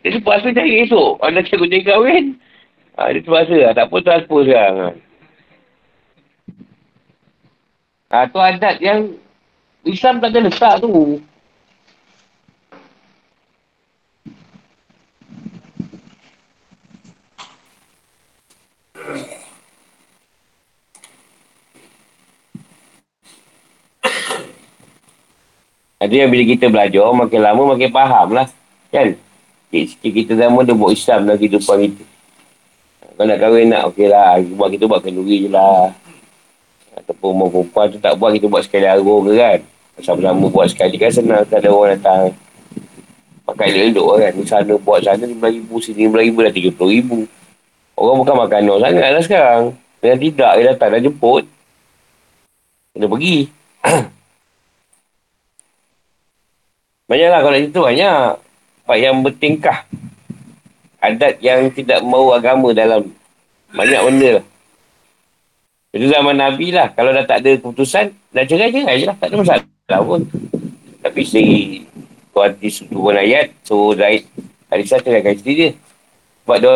[0.00, 1.20] Dia terpaksa cari esok.
[1.20, 2.24] Ada cikgu dia kahwin.
[2.96, 3.72] Ha, dia terpaksa lah.
[3.76, 4.96] Tak apa transfer sekarang.
[8.08, 9.12] Ha, tu adat yang
[9.84, 11.20] Islam tak ada letak tu.
[25.98, 28.46] Yang bila kita belajar, makin lama makin faham lah.
[28.94, 29.18] Kan?
[29.68, 32.04] Sikit-sikit kita sama dia buat Islam dalam kehidupan kita.
[33.18, 34.38] Kalau nak kahwin nak, okey lah.
[34.54, 35.90] Buat kita buat kenduri je lah.
[36.94, 39.58] Ataupun mau perempuan tu tak buat, kita buat sekali arung ke kan.
[39.98, 41.42] Sama-sama buat sekali kan senang.
[41.50, 42.30] Tak ada orang datang.
[43.42, 44.32] Pakai elok-elok kan.
[44.38, 47.10] Di sana buat sana RM5,000, sini RM5,000 dah RM30,000.
[47.98, 49.62] Orang bukan makan no sangat lah sekarang.
[49.98, 51.44] Dengan tidak, dia datang dah jemput.
[52.94, 53.36] Kena pergi.
[57.08, 58.36] Banyaklah kalau itu banyak.
[58.84, 59.88] Pak yang bertingkah.
[61.00, 63.08] Adat yang tidak mahu agama dalam.
[63.72, 64.44] Banyak benda lah.
[65.96, 66.92] Itu zaman Nabi lah.
[66.92, 69.16] Kalau dah tak ada keputusan, dah cerai-cerai je lah.
[69.16, 70.20] Tak ada masalah pun.
[71.00, 71.42] Tapi si
[72.36, 74.28] Tuanti turun ayat, suruh Zaid
[74.68, 75.70] Alisa ceraikan isteri dia.
[76.44, 76.72] Sebab dia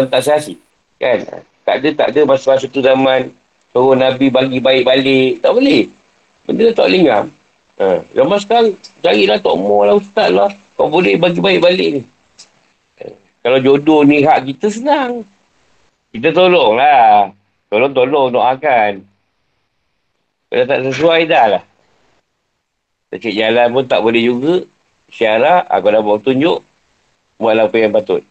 [0.00, 0.56] orang tak sahasi.
[0.96, 1.44] Kan?
[1.64, 3.28] Tak ada, tak ada masa-masa tu zaman
[3.68, 5.44] suruh Nabi bagi baik balik.
[5.44, 5.92] Tak boleh.
[6.48, 7.24] Benda tak boleh ngam.
[7.74, 8.06] Ha.
[8.14, 8.66] Zaman sekarang,
[9.02, 10.50] carilah Tok Mo lah, Ustaz lah.
[10.78, 12.02] Kau boleh bagi baik balik ni.
[13.02, 13.04] Ha.
[13.42, 15.26] Kalau jodoh ni hak kita senang.
[16.14, 17.34] Kita tolong lah.
[17.68, 19.02] Tolong-tolong doakan.
[20.50, 21.64] Kalau tak sesuai dah lah.
[23.14, 24.54] Cik jalan pun tak boleh juga.
[25.10, 26.58] Syarat, aku dah buat tunjuk.
[27.38, 28.22] Buatlah apa yang patut.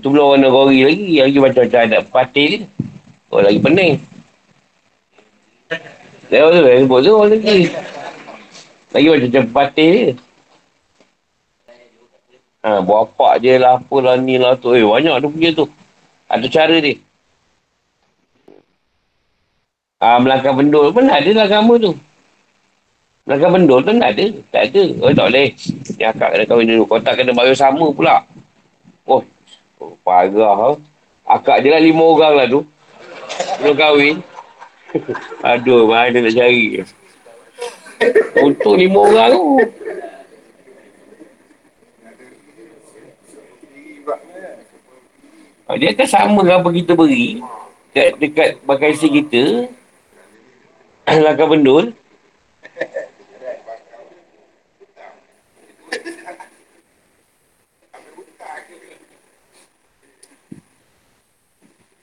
[0.00, 1.20] Itu belum warna gori lagi.
[1.20, 2.64] Lagi macam-macam ada patil.
[3.28, 4.00] Oh, lagi pening.
[6.32, 7.58] Lewat tu, sebut tu lagi.
[8.96, 10.10] Lagi macam-macam patil je.
[12.64, 14.72] Ha, buat apa je lah, apalah ni lah tu.
[14.72, 15.68] Eh, banyak tu punya tu.
[16.32, 16.96] Ada cara dia.
[20.00, 21.92] Ha, Melangkah bendul pun ada lah agama tu.
[23.28, 24.26] Melangkah bendul tu tak ada.
[24.48, 24.84] Tak ada.
[25.04, 25.48] Oh, tak boleh.
[25.92, 26.88] Ni akak kena kahwin dulu.
[26.88, 28.24] Kau tak kena bayar sama pula.
[29.04, 29.20] Oh,
[30.04, 30.76] Parah.
[31.24, 32.60] Akak je lah lima orang lah tu.
[33.62, 34.16] Belum kahwin.
[35.40, 36.82] Aduh, mana nak cari.
[38.42, 39.44] Untuk lima orang tu.
[45.70, 47.38] Ah, dia akan sama apa kita beri.
[47.94, 49.70] Dekat, dekat bagasi kita.
[51.06, 51.94] Langkah bendul.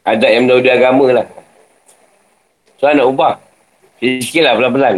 [0.08, 1.28] Adat yang mendahului agama lah.
[2.80, 3.34] So, nak ubah.
[4.00, 4.96] Sikit lah pelan-pelan.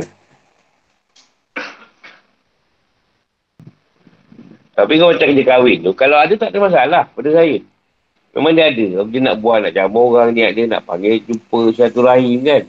[4.77, 7.59] Tapi kau macam kerja kahwin tu, kalau ada tak ada masalah pada saya.
[8.31, 8.85] Memang dia ada.
[8.95, 12.63] Kalau dia nak buat, nak jamu orang ni, dia nak panggil jumpa satu rahim kan.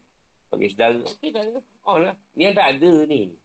[0.51, 1.01] Panggil saudara.
[1.07, 1.63] Okey tak ada.
[1.87, 2.19] Oh lah.
[2.35, 3.39] Ni yang tak ada ni.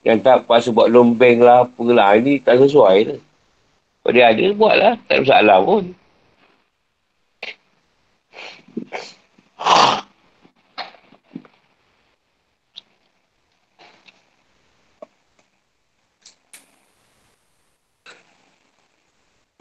[0.00, 2.16] Yang tak pasal buat lombeng lah, apalah.
[2.16, 3.20] Ini tak sesuai lah.
[4.00, 4.92] Kalau dia ada, buat lah.
[5.04, 5.84] Tak ada masalah pun.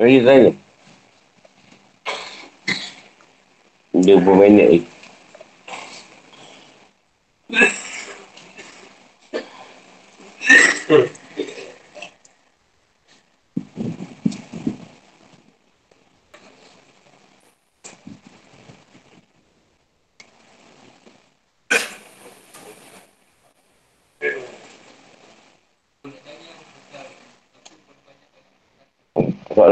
[0.03, 0.51] Lagi tanya.
[3.95, 4.83] Dia berminit lagi.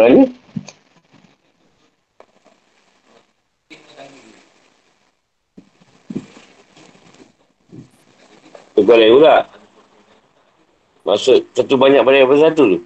[0.01, 0.25] Soalannya?
[8.73, 9.45] Tukar lain pula.
[11.05, 12.79] Maksud satu banyak pada apa satu tu.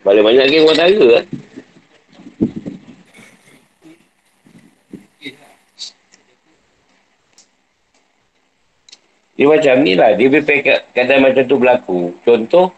[0.00, 1.24] Balik banyak lagi rumah tangga lah.
[9.36, 10.16] Dia macam ni lah.
[10.16, 12.00] Dia prepare keadaan macam tu berlaku.
[12.24, 12.72] Contoh,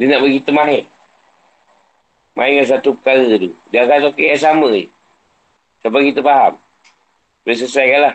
[0.00, 0.91] dia nak bagi kita mahir.
[2.32, 3.52] Main dengan satu perkara tu.
[3.68, 4.88] Dia akan okey yang sama je.
[5.84, 6.54] Sampai kita faham.
[7.44, 8.14] Boleh selesaikan lah.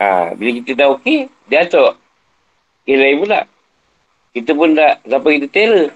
[0.00, 1.96] Ha, bila kita dah okey, dia atur.
[2.84, 3.40] Okey lain pula.
[4.36, 5.88] Kita pun tak sampai kita terror.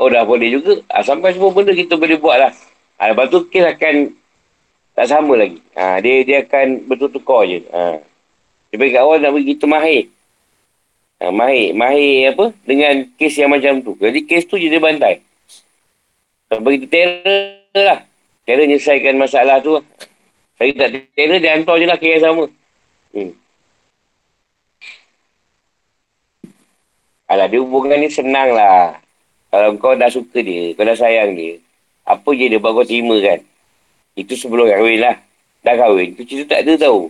[0.00, 0.80] Oh dah boleh juga.
[0.88, 2.52] Ha, sampai semua benda kita boleh buat lah.
[2.96, 3.94] Ha, lepas tu kes akan
[4.96, 5.60] tak sama lagi.
[5.76, 7.60] Ha, dia dia akan betul-tukar je.
[7.68, 8.00] Ha.
[8.72, 10.08] Dia bagi awal nak bagi kita mahir.
[11.20, 11.76] Ha, mahir.
[11.76, 12.44] Mahir apa?
[12.64, 13.92] Dengan kes yang macam tu.
[14.00, 15.20] Jadi kes tu je dia bantai.
[16.52, 18.04] Sampai kita terror lah.
[18.44, 19.84] Terror menyelesaikan masalah tu lah.
[20.60, 22.44] Saya tak terror, dia hantar je lah yang sama.
[23.16, 23.32] Hmm.
[27.32, 29.00] Alah, dia hubungan ni senang lah.
[29.48, 31.56] Kalau kau dah suka dia, kau dah sayang dia,
[32.04, 33.40] apa je dia buat kau terima kan?
[34.12, 35.16] Itu sebelum kahwin lah.
[35.64, 37.08] Dah kahwin, tu cerita tak ada tau.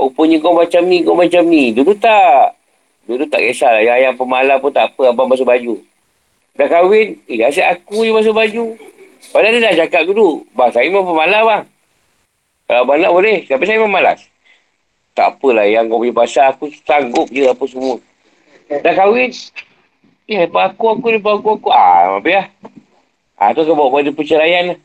[0.00, 1.76] Rupanya kau macam ni, kau macam ni.
[1.76, 2.56] Dulu tak.
[3.04, 3.82] Dulu tak kisah lah.
[3.84, 5.76] Yang, yang pemalas pun tak apa, abang basuh baju.
[6.58, 8.74] Dah kahwin, eh asyik aku je basuh baju.
[9.30, 10.42] Padahal dia dah cakap dulu.
[10.58, 11.64] Bang, saya memang pemalas bang.
[12.66, 14.20] Kalau abang nak boleh, tapi saya memang malas.
[15.14, 17.96] Tak apalah, yang kau punya pasal aku sanggup je apa semua.
[18.68, 19.32] Dah kahwin,
[20.28, 21.68] Ya, lepas aku, aku, lepas aku, aku.
[21.72, 22.42] Ah, apa ya?
[23.40, 24.78] Ah, tu akan bawa pada perceraian lah.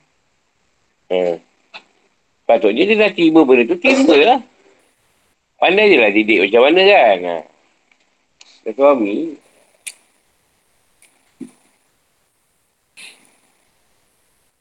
[1.11, 1.35] Hmm.
[2.47, 4.39] Patutnya dia dah tiba benda tu, tiba lah.
[5.59, 7.17] Pandai je lah didik macam mana kan.
[8.63, 9.35] Dah suami.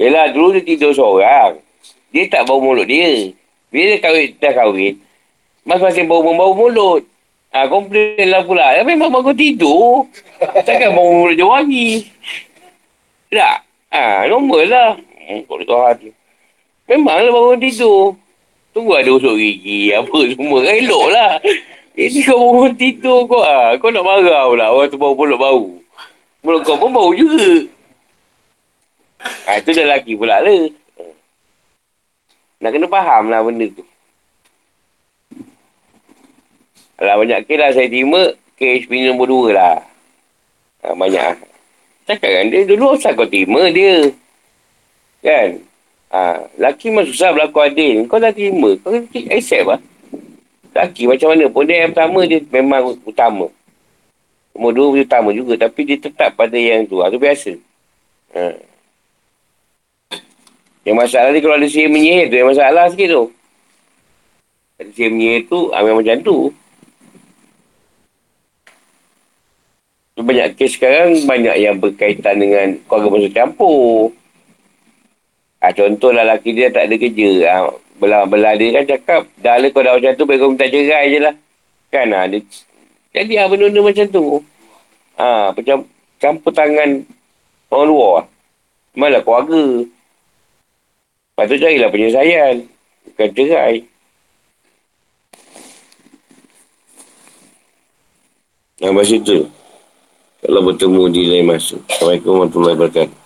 [0.03, 1.63] Yelah, dulu dia tidur seorang.
[2.11, 3.31] Dia tak bau mulut dia.
[3.71, 4.99] Bila dia kahwin, dah kahwin,
[5.63, 7.07] masing-masing bau-bau mulut.
[7.53, 8.75] Ha, komplain lah pula.
[8.75, 10.11] Ya, memang bangun tidur.
[10.41, 12.09] Takkan bangun mulut dia wangi.
[13.31, 13.63] Tak.
[13.93, 14.91] Ha, normal lah.
[15.23, 16.11] Hmm, kau Tuhan tu.
[16.91, 18.17] Memanglah bangun tidur.
[18.73, 19.93] Tunggu ada usuk gigi.
[19.93, 20.65] Apa semua.
[20.65, 21.31] Kan elok lah.
[21.93, 23.45] Ini kau bangun tidur kau.
[23.45, 24.67] Ha, kau nak marah pula.
[24.73, 25.65] Orang tu bau mulut bau.
[26.41, 27.69] Mulut kau pun bau juga.
[29.23, 30.71] Ha, itu dah lelaki pula lah.
[32.63, 33.85] Nak kena faham lah benda tu.
[37.03, 39.77] Alah banyak kes lah saya terima, kes bini nombor dua lah.
[40.87, 41.35] Ha, banyak.
[42.07, 44.11] Cakap kan dia dulu asal kau terima dia.
[45.23, 45.63] Kan?
[46.15, 48.07] Ha, laki memang susah berlaku adil.
[48.07, 48.79] Kau dah terima.
[48.83, 49.81] Kau accept lah.
[50.73, 53.47] Laki macam mana pun dia yang pertama dia memang utama.
[54.55, 55.55] Nombor dua utama juga.
[55.59, 57.03] Tapi dia tetap pada yang tu.
[57.03, 57.53] Itu biasa.
[58.39, 58.71] Ha.
[60.83, 63.25] Yang masalah ni kalau ada sihir menyihir tu yang masalah sikit tu.
[64.83, 66.39] Ada sihir menyihir tu, ha, memang macam tu.
[70.23, 74.15] banyak kes sekarang banyak yang berkaitan dengan keluarga masuk campur.
[75.63, 77.31] Ha, contohlah lelaki dia tak ada kerja.
[77.47, 77.55] Ha,
[77.99, 81.35] belah-belah dia kan cakap, dah lah kau dah macam tu, baik minta cerai je lah.
[81.93, 82.41] Kan ha, dia,
[83.13, 84.25] jadi ha, benda-benda macam tu.
[85.21, 85.77] Ha, macam
[86.17, 87.05] campur tangan
[87.69, 88.19] orang luar.
[88.97, 89.65] Malah keluarga.
[91.33, 92.57] Lepas tu carilah penyelesaian.
[93.09, 93.89] Bukan cerai.
[98.85, 99.49] Nah, masa tu.
[100.45, 101.81] Kalau bertemu di lain masa.
[101.89, 103.22] Assalamualaikum warahmatullahi wabarakatuh.